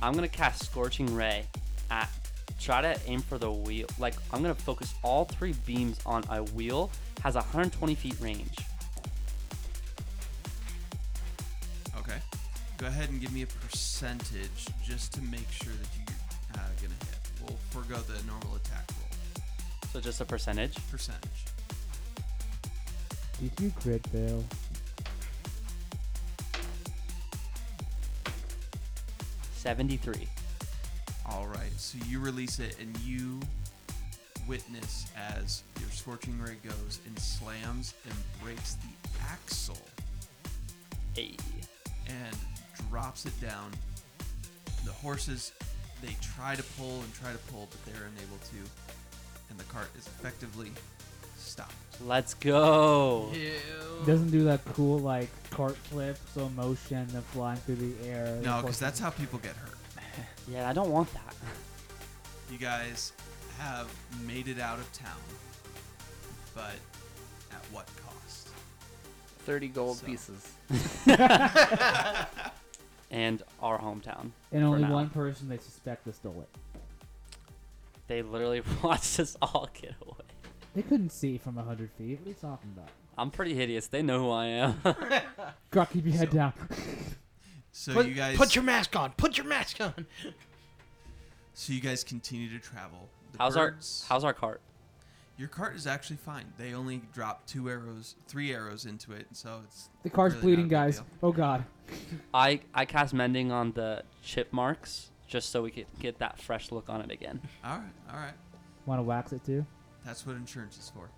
[0.00, 1.44] I'm gonna cast Scorching Ray
[1.90, 2.10] at.
[2.58, 3.86] Try to aim for the wheel.
[3.98, 6.90] Like I'm gonna focus all three beams on a wheel.
[7.22, 8.56] Has 120 feet range.
[11.98, 12.18] Okay.
[12.76, 16.94] Go ahead and give me a percentage just to make sure that you're uh, gonna
[16.94, 17.18] hit.
[17.42, 19.44] We'll forego the normal attack roll.
[19.92, 20.76] So just a percentage.
[20.90, 21.44] Percentage.
[23.40, 24.44] Did you crit fail?
[29.54, 30.28] Seventy-three.
[31.30, 31.72] All right.
[31.76, 33.40] So you release it, and you
[34.46, 38.88] witness as your scorching ray goes and slams and breaks the
[39.28, 39.76] axle
[41.14, 41.36] Hey.
[42.06, 42.36] and
[42.90, 43.72] drops it down.
[44.86, 45.52] The horses
[46.00, 48.70] they try to pull and try to pull, but they're unable to,
[49.50, 50.70] and the cart is effectively
[51.36, 51.74] stopped.
[52.06, 53.30] Let's go.
[54.06, 58.26] Doesn't do that cool like cart flip, slow motion, and flying through the air.
[58.26, 59.74] No, Of because course- that's how people get hurt.
[60.50, 61.34] Yeah, I don't want that.
[62.50, 63.12] You guys
[63.58, 63.88] have
[64.26, 65.18] made it out of town,
[66.54, 66.74] but
[67.52, 68.48] at what cost?
[69.40, 70.06] 30 gold So.
[70.06, 70.52] pieces.
[73.10, 74.32] And our hometown.
[74.52, 74.92] and only now.
[74.92, 76.80] one person they suspect that stole it.
[78.06, 80.26] They literally watched us all get away.
[80.74, 82.18] They couldn't see from a hundred feet.
[82.18, 82.90] What are you talking about?
[83.16, 83.86] I'm pretty hideous.
[83.86, 84.74] They know who I am.
[85.72, 86.52] Grok, keep your head So- down.
[87.78, 89.12] So put, you guys put your mask on.
[89.12, 90.04] Put your mask on.
[91.54, 93.08] so you guys continue to travel.
[93.30, 93.76] The how's our
[94.08, 94.60] How's our cart?
[95.36, 96.52] your cart is actually fine.
[96.58, 100.66] They only dropped two arrows, three arrows into it, so it's The car's really bleeding,
[100.66, 100.96] guys.
[100.96, 101.06] deal.
[101.22, 101.64] Oh god.
[102.34, 106.72] I I cast mending on the chip marks just so we could get that fresh
[106.72, 107.40] look on it again.
[107.64, 107.92] all right.
[108.12, 108.34] All right,
[108.86, 109.64] Want to wax it too?
[110.04, 111.10] that's what insurance is for.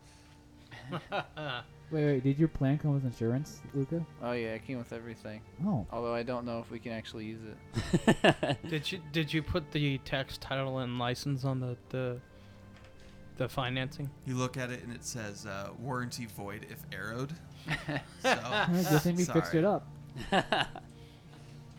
[1.91, 2.23] Wait, wait.
[2.23, 4.07] Did your plan come with insurance, Luca?
[4.23, 5.41] Oh yeah, it came with everything.
[5.67, 5.85] Oh.
[5.91, 8.57] Although I don't know if we can actually use it.
[8.69, 12.21] Did you did you put the tax title and license on the the,
[13.39, 14.09] the financing?
[14.25, 17.33] You look at it and it says uh, warranty void if arrowed.
[18.23, 19.59] so, Good thing we fixed sorry.
[19.59, 19.89] it up.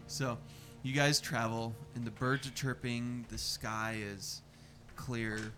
[0.08, 0.38] So,
[0.84, 3.26] you guys travel, and the birds are chirping.
[3.30, 4.42] The sky is
[4.98, 5.54] clear.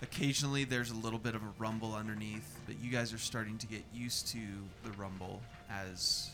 [0.00, 3.66] Occasionally, there's a little bit of a rumble underneath, but you guys are starting to
[3.66, 4.38] get used to
[4.84, 5.40] the rumble
[5.70, 6.30] as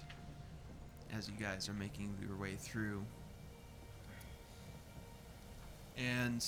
[1.16, 3.02] as you guys are making your way through.
[5.96, 6.44] And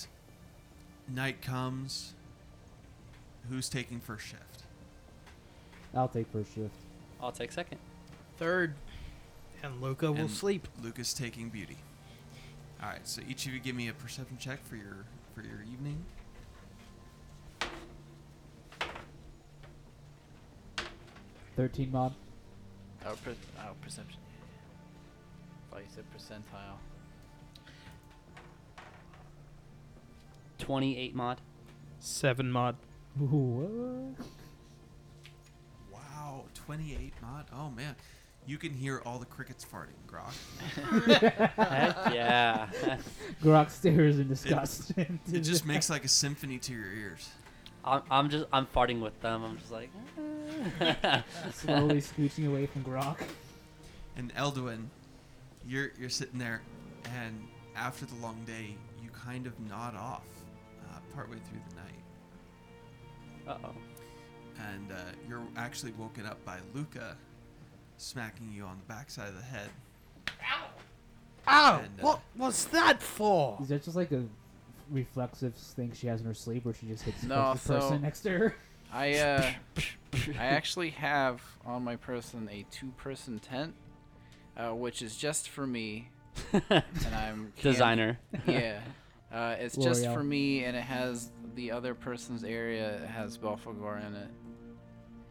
[1.09, 2.13] night comes.
[3.49, 4.65] Who's taking first shift?
[5.95, 6.75] I'll take first shift.
[7.23, 7.79] I'll take second.
[8.39, 8.75] Third,
[9.63, 10.67] and Luca will And sleep.
[10.83, 11.77] Luca's taking beauty.
[12.83, 15.05] All right, so each of you give me a perception check for your
[15.35, 16.05] for your evening.
[21.57, 22.15] Thirteen mod.
[23.07, 24.21] Our, per- our perception.
[25.71, 26.79] Thought you said percentile.
[30.59, 31.41] 28 mod.
[31.99, 32.77] Seven mod.
[33.21, 34.15] Ooh.
[35.93, 37.47] Wow, 28 mod.
[37.55, 37.95] Oh man,
[38.47, 40.35] you can hear all the crickets farting, Grok.
[41.57, 42.69] Heck yeah.
[43.43, 44.93] Grok stares in disgust.
[44.97, 47.31] It just makes like a symphony to your ears.
[47.85, 49.45] I'm, I'm just I'm farting with them.
[49.45, 49.91] I'm just like.
[51.53, 53.19] slowly scooching away from Grok.
[54.17, 54.87] And Elduin,
[55.67, 56.63] you're you're sitting there,
[57.15, 60.23] and after the long day, you kind of nod off
[60.85, 61.77] uh, partway through the
[63.51, 63.75] night, Uh oh.
[64.73, 64.97] and uh,
[65.29, 67.17] you're actually woken up by Luca
[67.99, 69.69] smacking you on the backside of the head.
[71.49, 71.79] Ow!
[71.81, 73.59] And, uh, what was that for?
[73.63, 74.25] Is that just like a
[74.91, 78.21] reflexive thing she has in her sleep where she just hits No, the person next
[78.23, 78.57] to her?
[78.97, 79.51] I uh,
[80.39, 83.75] I actually have on my person a two-person tent,
[84.57, 86.09] uh, which is just for me,
[86.71, 86.83] and
[87.15, 88.19] I'm Designer.
[88.47, 88.81] yeah,
[89.33, 90.15] uh, it's just L'Oreal.
[90.15, 93.03] for me, and it has the other person's area.
[93.03, 94.31] It has Belphegor in it.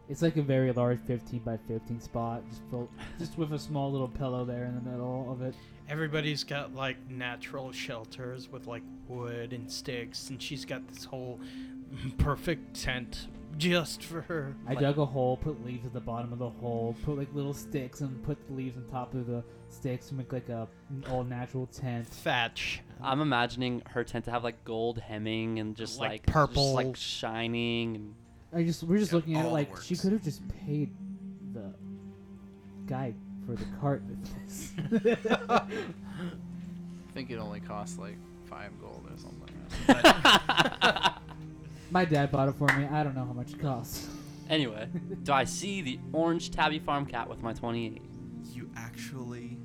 [0.09, 2.87] It's like a very large 15 by 15 spot, just full,
[3.17, 5.55] just with a small little pillow there in the middle of it.
[5.89, 11.39] Everybody's got like natural shelters with like wood and sticks, and she's got this whole
[12.19, 14.55] perfect tent just for her.
[14.67, 17.53] I dug a hole, put leaves at the bottom of the hole, put like little
[17.53, 20.67] sticks, and put the leaves on top of the sticks to make like a
[21.09, 22.07] all natural tent.
[22.07, 22.81] Thatch.
[23.01, 26.63] I'm imagining her tent to have like gold hemming and just Like like, purple.
[26.63, 28.15] just, like shining and
[28.53, 30.41] I just we're just Yeah, looking at it all the like she could have just
[30.65, 30.91] paid
[31.53, 31.73] the
[32.85, 33.13] guy
[33.45, 34.73] for the cart with this.
[35.49, 35.65] I
[37.13, 39.51] think it only costs like five gold or something.
[41.91, 42.85] My dad bought it for me.
[42.85, 44.09] I don't know how much it costs.
[44.49, 44.87] Anyway,
[45.23, 48.01] do I see the orange tabby farm cat with my 28?
[48.53, 49.57] You actually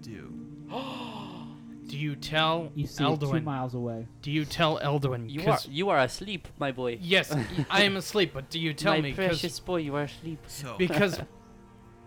[0.00, 0.32] do.
[1.84, 3.44] Do you tell You see it two Elduin?
[3.44, 4.06] miles away.
[4.22, 5.28] Do you tell Elduin?
[5.28, 6.96] You are 'Cause- you are asleep, my boy.
[7.02, 7.34] Yes,
[7.70, 9.10] I am asleep, but do you tell me, my me?
[9.12, 10.38] 'cause- precious boy, you are asleep.
[10.46, 11.20] So, Because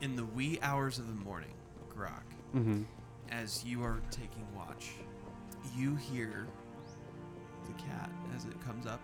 [0.01, 1.53] in the wee hours of the morning,
[1.95, 2.23] Grok,
[2.55, 2.83] Mm-hmm.
[3.29, 4.93] as you are taking watch,
[5.77, 6.47] you hear
[7.67, 9.01] the cat as it comes up.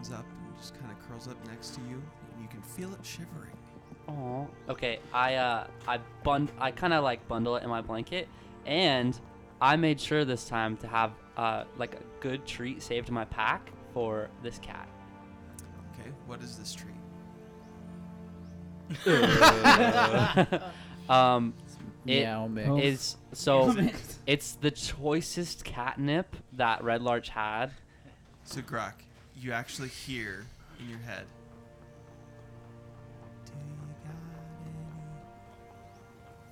[0.00, 2.90] Comes up and just kind of curls up next to you, and you can feel
[2.94, 3.54] it shivering.
[4.08, 4.48] Oh.
[4.66, 8.26] Okay, I uh I bund I kind of like bundle it in my blanket,
[8.64, 9.20] and
[9.60, 13.26] I made sure this time to have uh like a good treat saved in my
[13.26, 14.88] pack for this cat.
[15.92, 16.94] Okay, what is this treat?
[21.10, 21.52] um,
[22.06, 22.82] it Meow mix.
[22.82, 23.76] Is so
[24.26, 27.72] it's the choicest catnip that Red Larch had.
[28.44, 28.94] So Grok,
[29.40, 30.44] you actually hear
[30.78, 31.24] in your head.
[33.46, 34.14] Do you got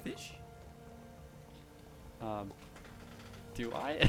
[0.05, 0.33] any fish?
[2.21, 2.53] Um,
[3.55, 4.09] do I?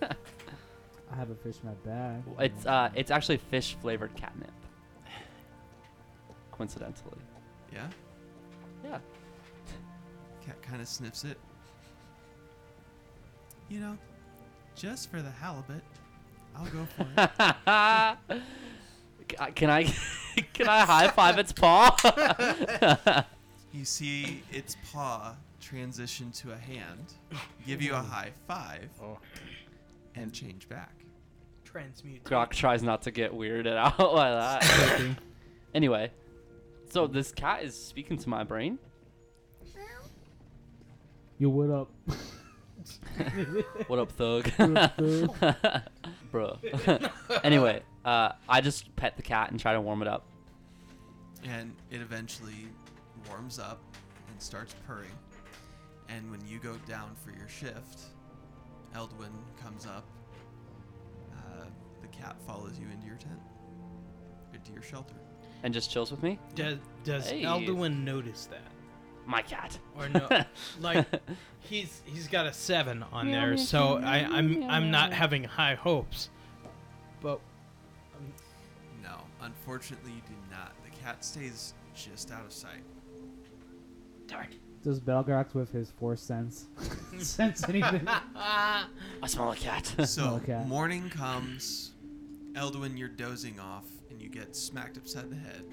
[0.02, 2.22] I have a fish in my bag.
[2.40, 4.50] it's uh, it's actually fish flavored catnip.
[6.50, 7.18] Coincidentally,
[7.72, 7.88] Yeah.
[8.84, 8.98] yeah.
[10.46, 11.36] Cat kind of sniffs it.
[13.68, 13.98] You know,
[14.76, 15.82] just for the halibut,
[16.56, 18.42] I'll go for it.
[19.54, 19.84] Can I
[20.52, 21.96] can I high five its paw?
[23.72, 27.14] you see its paw transition to a hand,
[27.66, 28.02] give you a oh.
[28.02, 29.18] high five, Oh.
[30.14, 30.92] and change back.
[31.64, 32.22] Transmute.
[32.24, 35.16] Grok tries not to get weirded out like that.
[35.74, 36.10] anyway,
[36.90, 38.78] so this cat is speaking to my brain.
[41.38, 41.90] Yo, what up?
[43.88, 44.46] What up, thug?
[44.56, 45.82] What up, thug?
[46.34, 46.58] Bro.
[47.44, 50.26] anyway, uh, I just pet the cat and try to warm it up.
[51.44, 52.66] and it eventually
[53.30, 53.80] warms up
[54.28, 55.12] and starts purring.
[56.08, 58.00] And when you go down for your shift,
[58.96, 59.30] Elduin
[59.62, 60.04] comes up.
[61.32, 61.66] Uh,
[62.02, 63.38] the cat follows you into your tent,
[64.52, 65.14] into your shelter.
[65.62, 66.40] And just chills with me.
[66.56, 67.42] Does does Hey.
[67.44, 68.72] Elduin notice that?
[69.26, 69.78] My cat.
[69.96, 70.28] Or no?
[70.80, 71.06] like
[71.60, 76.28] he's he's got a seven on there, so I, I'm I'm not having high hopes.
[77.20, 77.40] But
[78.16, 78.32] um,
[79.02, 80.72] No, unfortunately, you do not.
[80.84, 82.82] The cat stays just out of sight.
[84.26, 84.48] Darn.
[84.82, 86.66] Does Balgrax with his force sense
[87.18, 88.06] sense anything?
[88.36, 88.86] I
[89.26, 89.86] smell a cat.
[90.06, 90.62] So Okay.
[90.66, 91.92] morning comes.
[92.52, 95.64] Elduin, you're dozing off, and you get smacked upside the head.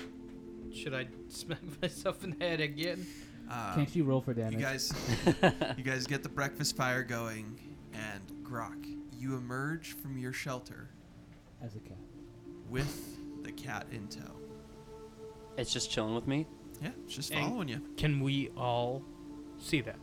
[0.74, 3.06] should I smack myself in the head again?
[3.52, 4.54] Uh, Can't you roll for damage?
[4.54, 4.94] you guys,
[5.78, 7.60] you guys get the breakfast fire going,
[7.94, 8.86] and Grok,
[9.18, 10.90] you emerge from your shelter
[11.62, 11.98] As a cat.
[12.70, 14.22] with the cat in tow.
[15.58, 16.48] it's just chilling with me.
[16.82, 17.82] Yeah, it's just And- following you.
[17.98, 19.04] Can we all
[19.60, 19.98] see that?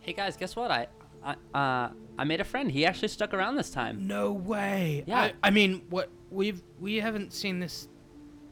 [0.00, 0.70] Hey guys, guess what?
[0.70, 0.86] I,
[1.24, 2.70] I, uh, I made a friend.
[2.70, 4.06] He actually stuck around this time.
[4.06, 5.02] No way.
[5.06, 5.18] Yeah.
[5.20, 7.88] I, I mean, what we've we haven't seen this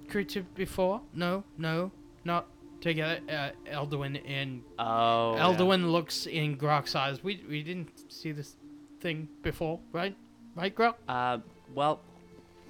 [0.08, 1.00] creature before.
[1.12, 1.92] No, no,
[2.24, 2.46] not
[2.84, 3.20] together.
[3.28, 5.34] Uh, Elduin and Oh.
[5.38, 7.22] Elduin looks in Grok's eyes.
[7.24, 8.56] We we didn't see this
[9.00, 10.16] thing before, right?
[10.54, 10.94] Right, Grok?
[11.08, 11.38] Uh,
[11.74, 12.00] well,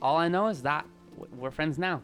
[0.01, 0.87] all I know is that
[1.37, 2.01] we're friends now.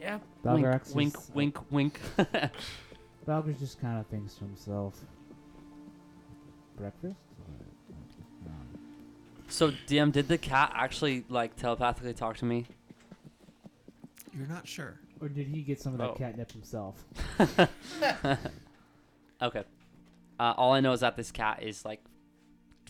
[0.00, 0.18] Yeah.
[0.44, 2.52] Balgrax wink, is- wink, wink, wink.
[3.26, 4.98] Balgrax just kind of thinks to himself.
[6.76, 7.16] Breakfast?
[9.48, 12.64] So, DM, did the cat actually like telepathically talk to me?
[14.36, 14.98] You're not sure.
[15.22, 16.14] Or did he get some of that Oh.
[16.14, 17.04] catnip himself?
[19.40, 19.64] Okay.
[20.38, 22.00] Uh, all I know is that this cat is like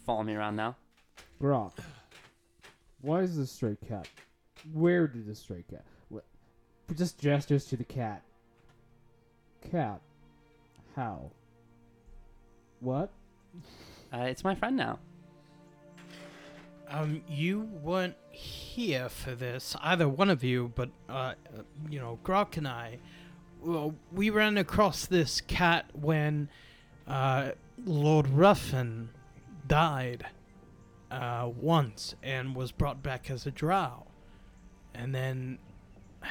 [0.05, 0.76] following me around now.
[1.39, 1.78] Brock,
[3.01, 4.07] why is this stray cat?
[4.72, 5.85] Where did the stray cat?
[6.11, 6.24] What?
[6.95, 8.22] Just gestures to the cat.
[9.70, 10.03] Cat.
[10.95, 11.30] How?
[12.80, 13.11] What?
[14.12, 14.99] Uh, it's my friend now.
[16.93, 21.35] Um, you weren't here for this, either one of you, but uh, uh,
[21.89, 22.98] you know, Grok and I.
[23.62, 26.51] Well, we ran across this cat when
[27.06, 27.52] uh,
[27.82, 29.09] Lord Ruffin
[29.66, 30.27] died
[31.10, 34.06] uh, once and was brought back as a drow,
[34.93, 35.59] and then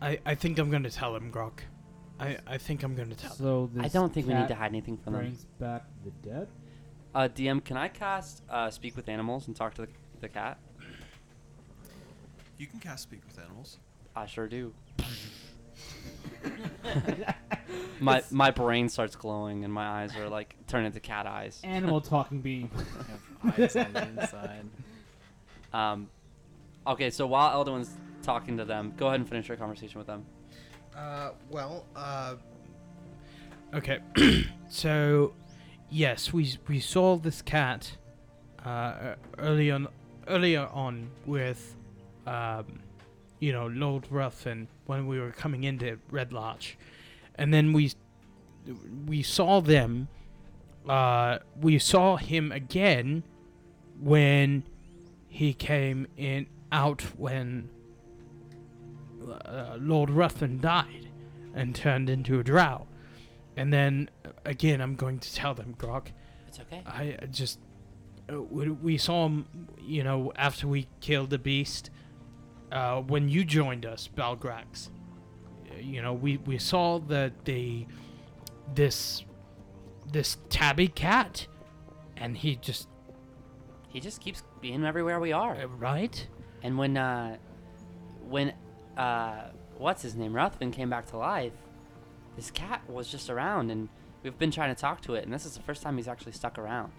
[0.00, 1.58] I I think I'm gonna tell him, Grok.
[2.18, 3.36] I I think I'm gonna tell him.
[3.36, 5.22] So this I don't think we need cat to hide anything from them.
[5.22, 6.48] brings back the dead.
[7.16, 9.88] Uh, DM, can I cast uh, Speak with Animals and talk to the,
[10.20, 10.58] the cat?
[12.58, 13.78] You can cast speak with animals.
[14.14, 14.74] I sure do.
[18.00, 21.58] my my brain starts glowing and my eyes are like turn into cat eyes.
[21.64, 22.70] Animal talking beam.
[23.44, 24.68] Have eyes on the inside.
[25.72, 26.10] Um,
[26.86, 30.26] okay, so while Elduin's talking to them, go ahead and finish your conversation with them.
[30.94, 32.34] Uh, well, uh.
[33.72, 34.00] Okay,
[34.68, 35.32] so,
[35.90, 37.96] yes, we we saw this cat,
[38.64, 39.88] uh, early on,
[40.28, 41.76] earlier on with,
[42.26, 42.80] um,
[43.40, 46.76] you know, Lord Ruffin when we were coming into Red Larch,
[47.36, 47.92] and then we
[49.06, 50.08] we saw them.
[50.88, 53.24] Uh, we saw him again
[53.98, 54.62] when
[55.26, 57.68] he came in out when
[59.44, 61.08] uh, Lord Ruffin died
[61.54, 62.86] and turned into a drow.
[63.56, 64.10] And then
[64.44, 66.08] again, I'm going to tell them, Grok.
[66.48, 66.82] It's okay.
[66.86, 67.58] I just
[68.32, 69.46] uh, we, saw him,
[69.80, 71.90] you know, after we killed the beast.
[72.72, 74.88] uh, when you joined us, Balgrax,
[75.70, 77.86] uh, you know, we, we saw that they,
[78.74, 79.24] this,
[80.12, 81.46] this tabby cat,
[82.16, 82.88] and he just,
[83.88, 85.54] He just keeps being everywhere we are.
[85.56, 86.26] uh, right?
[86.62, 87.36] And when uh,
[88.28, 88.52] when
[88.96, 91.52] uh, what's his name, Ruthven came back to life,
[92.36, 93.88] this cat was just around, and
[94.22, 96.32] we've been trying to talk to it, and this is the first time he's actually
[96.32, 96.92] stuck around.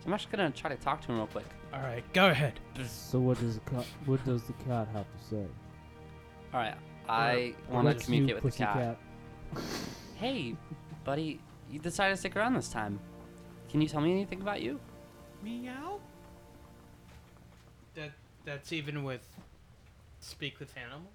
[0.00, 1.46] So I'm actually gonna try to talk to him real quick.
[1.72, 2.60] All right, go ahead.
[2.88, 5.46] So what does the cat, what does the cat have to say?
[6.52, 6.74] All right,
[7.08, 8.98] I want to What's communicate you, with the cat.
[9.52, 9.90] pussycat?
[10.16, 10.54] Hey,
[11.02, 11.40] buddy,
[11.70, 13.00] you decided to stick around this time.
[13.68, 14.78] Can you tell me anything about you?
[15.42, 16.00] Meow.
[17.94, 18.12] That
[18.44, 19.26] that's even with
[20.20, 21.12] speak with animals.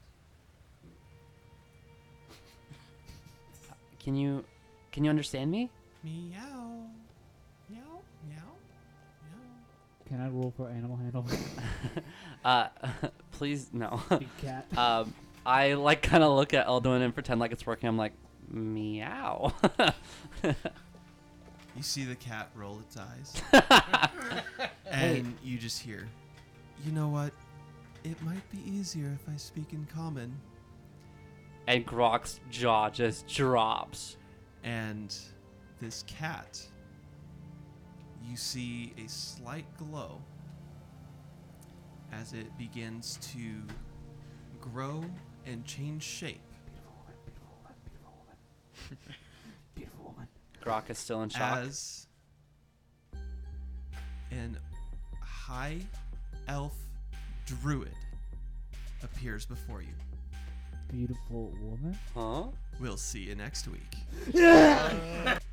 [4.00, 4.44] Can you
[4.92, 5.70] can you understand me?
[6.04, 6.88] Meow.
[7.70, 7.80] Meow.
[8.28, 8.38] Meow.
[9.24, 10.08] Meow.
[10.08, 11.26] Can I roll for animal handle?
[12.46, 12.70] Uh,
[13.32, 14.02] please no.
[14.10, 14.66] Big cat.
[14.78, 15.14] um,
[15.46, 17.90] I like kind of look at Elduin and pretend like it's working.
[17.90, 18.14] I'm like,
[18.50, 19.52] meow.
[21.76, 23.42] You see the cat roll its eyes,
[24.86, 26.08] and you just hear,
[26.86, 27.32] "You know what?
[28.04, 30.34] It might be easier if I speak in common."
[31.68, 34.18] And Grok's jaw just drops.
[34.64, 35.16] And
[35.80, 36.62] this cat,
[38.24, 40.22] you see a slight glow
[42.12, 43.62] as it begins to
[44.62, 45.04] grow
[45.46, 46.42] and change shape
[49.76, 50.28] Beautiful woman.
[50.64, 51.58] Grok is still in shock.
[51.60, 52.08] as
[54.32, 54.58] an
[55.22, 55.80] high
[56.48, 56.76] elf
[57.46, 57.96] druid
[59.04, 59.94] appears before you.
[60.92, 61.98] Beautiful woman.
[62.16, 62.44] Huh?
[62.80, 63.98] We'll see you next week.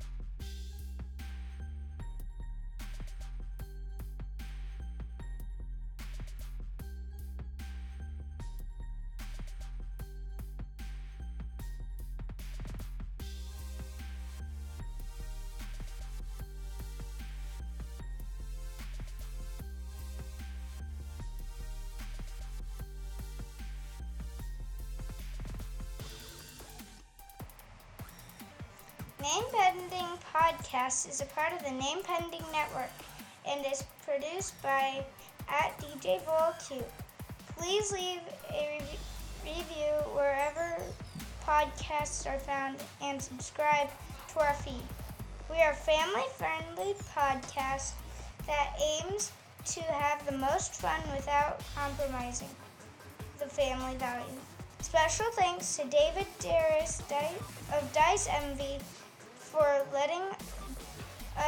[30.87, 32.91] Podcast is a part of the Name Pending Network
[33.49, 35.05] and is produced by
[35.49, 36.21] at DJ
[36.69, 36.85] Q.
[37.57, 39.01] Please leave a rev-
[39.45, 40.77] review wherever
[41.45, 43.89] podcasts are found and subscribe
[44.33, 44.83] to our feed.
[45.51, 47.93] We are a family-friendly podcast
[48.47, 49.33] that aims
[49.67, 52.51] to have the most fun without compromising
[53.41, 54.39] the family value.
[54.83, 57.01] Special thanks to David Darris
[57.73, 58.79] of Dice Envy
[59.57, 60.23] for letting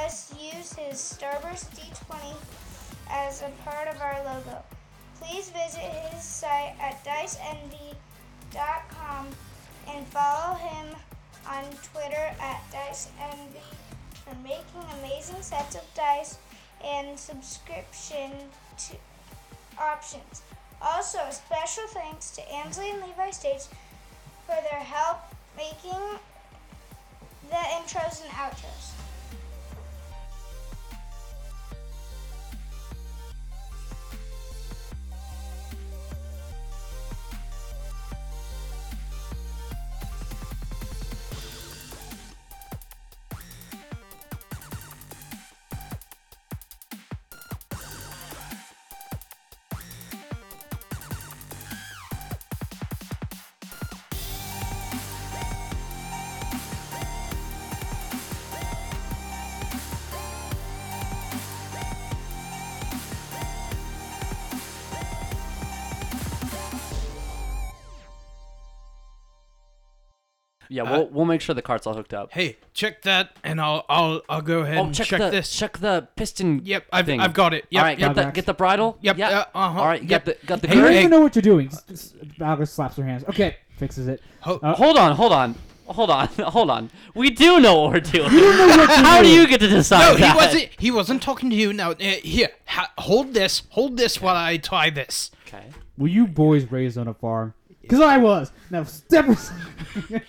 [0.04, 2.36] us use his Starburst D20
[3.10, 4.62] as a part of our logo.
[5.20, 7.96] Please visit his site at diceenvy.com
[9.88, 10.94] and follow him
[11.48, 13.62] on Twitter at diceenvy
[14.24, 16.38] for making amazing sets of dice
[16.84, 18.32] and subscription
[19.78, 20.42] options.
[20.80, 23.68] Also, a special thanks to Ansley and Levi States
[24.46, 25.18] for their help
[25.56, 26.18] making
[27.50, 29.07] the intros and outros.
[70.70, 72.30] Yeah, Uh, we'll we'll make sure the cart's all hooked up.
[72.32, 75.50] Hey, check that, and I'll I'll I'll go ahead Oh, and check, check, the this.
[75.56, 76.60] check the piston.
[76.64, 77.20] Yep, I've thing.
[77.20, 77.64] I've got it.
[77.70, 78.14] Yep, all right, yep.
[78.14, 78.98] get the get the bridle.
[79.00, 79.30] Yep, Yeah.
[79.30, 80.24] yeah, uh-huh, All right, yep.
[80.24, 81.68] got the got the You don't even know what you're doing.
[81.68, 83.24] S- s- slaps her hands.
[83.28, 84.20] Okay, fixes it.
[84.40, 85.54] Ho- Uh, Hold on, hold on,
[85.86, 86.90] hold on, hold on.
[87.14, 88.24] We do know what we're doing.
[88.32, 90.36] what How do you get to decide no, he that?
[90.36, 90.68] wasn't.
[90.78, 91.72] He wasn't talking to you.
[91.72, 93.62] Now, uh, here, ha- hold this.
[93.70, 95.30] Hold this while I tie this.
[95.46, 95.64] Okay.
[95.96, 97.54] Were you boys raised on a farm?
[97.80, 98.52] Because I was.
[98.70, 100.22] Now step aside.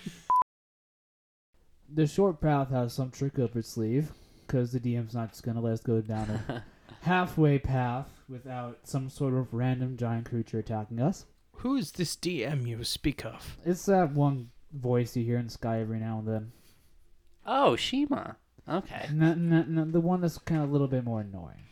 [1.92, 4.12] The short path has some trick up its sleeve.
[4.46, 6.64] Because the DM's not just going to let us go down a
[7.02, 11.24] halfway path without some sort of random giant creature attacking us.
[11.58, 13.58] Who is this DM you speak of?
[13.64, 16.52] It's that one voice you hear in the sky every now and then.
[17.46, 18.36] Oh, Shima.
[18.68, 19.08] Okay.
[19.12, 21.64] No, no, no, the one that's kind of a little bit more annoying.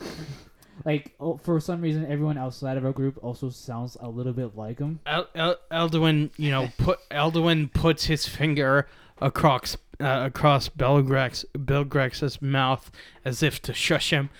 [0.84, 4.56] like oh, for some reason, everyone outside of our group also sounds a little bit
[4.56, 5.00] like him.
[5.06, 8.86] El- El- Elduin, you know, put Elduin puts his finger
[9.24, 12.90] across uh, across Balgrax Balgrax's mouth
[13.24, 14.30] as if to shush him.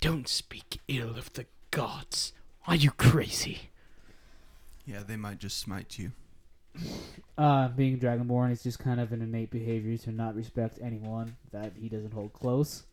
[0.00, 2.32] Don't speak ill of the gods.
[2.66, 3.70] Are you crazy?
[4.84, 6.12] Yeah, they might just smite you.
[7.38, 11.72] Uh, being Dragonborn, it's just kind of an innate behavior to not respect anyone that
[11.80, 12.84] he doesn't hold close.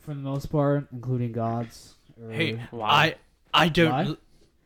[0.00, 1.94] For the most part, including gods.
[2.22, 2.88] Or Hey, Why?
[3.54, 4.16] I I don't Why?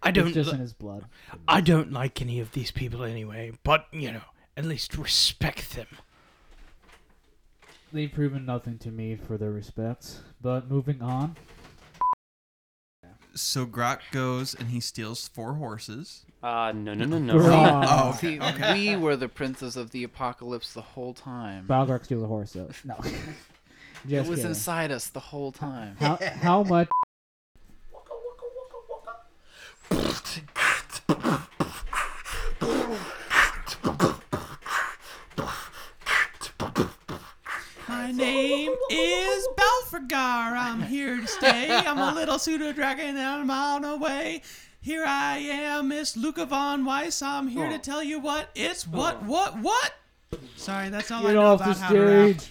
[0.03, 1.05] I don't it's just li- in his blood.
[1.49, 3.53] I don't like any of these people anyway.
[3.65, 4.23] But you know,
[4.57, 5.87] at least respect them.
[7.93, 10.21] They've proven nothing to me for their respect.
[10.41, 11.37] But moving on.
[13.35, 16.25] So Grok goes and he steals four horses.
[16.43, 17.35] Uh, no, no, no, no.
[17.39, 17.85] Grok.
[17.87, 18.73] Oh, See, okay.
[18.73, 21.67] we were the princes of the apocalypse the whole time.
[21.67, 22.71] Balgork steals a horse, though.
[22.85, 22.97] No.
[24.09, 24.47] it was kidding.
[24.47, 25.97] inside us the whole time.
[26.01, 26.89] How, how much?
[37.89, 40.13] My name is Belphegor.
[40.57, 41.71] I'm here to stay.
[41.71, 44.43] I'm a little pseudo dragon and I'm on the way.
[44.81, 47.21] Here I am, Miss Luca von Weiss.
[47.21, 47.79] I'm here to oh.
[47.79, 49.95] tell you what it's what, what, what.
[50.57, 52.41] Sorry, that's all I Get know off the about how to rap.
[52.41, 52.51] stage!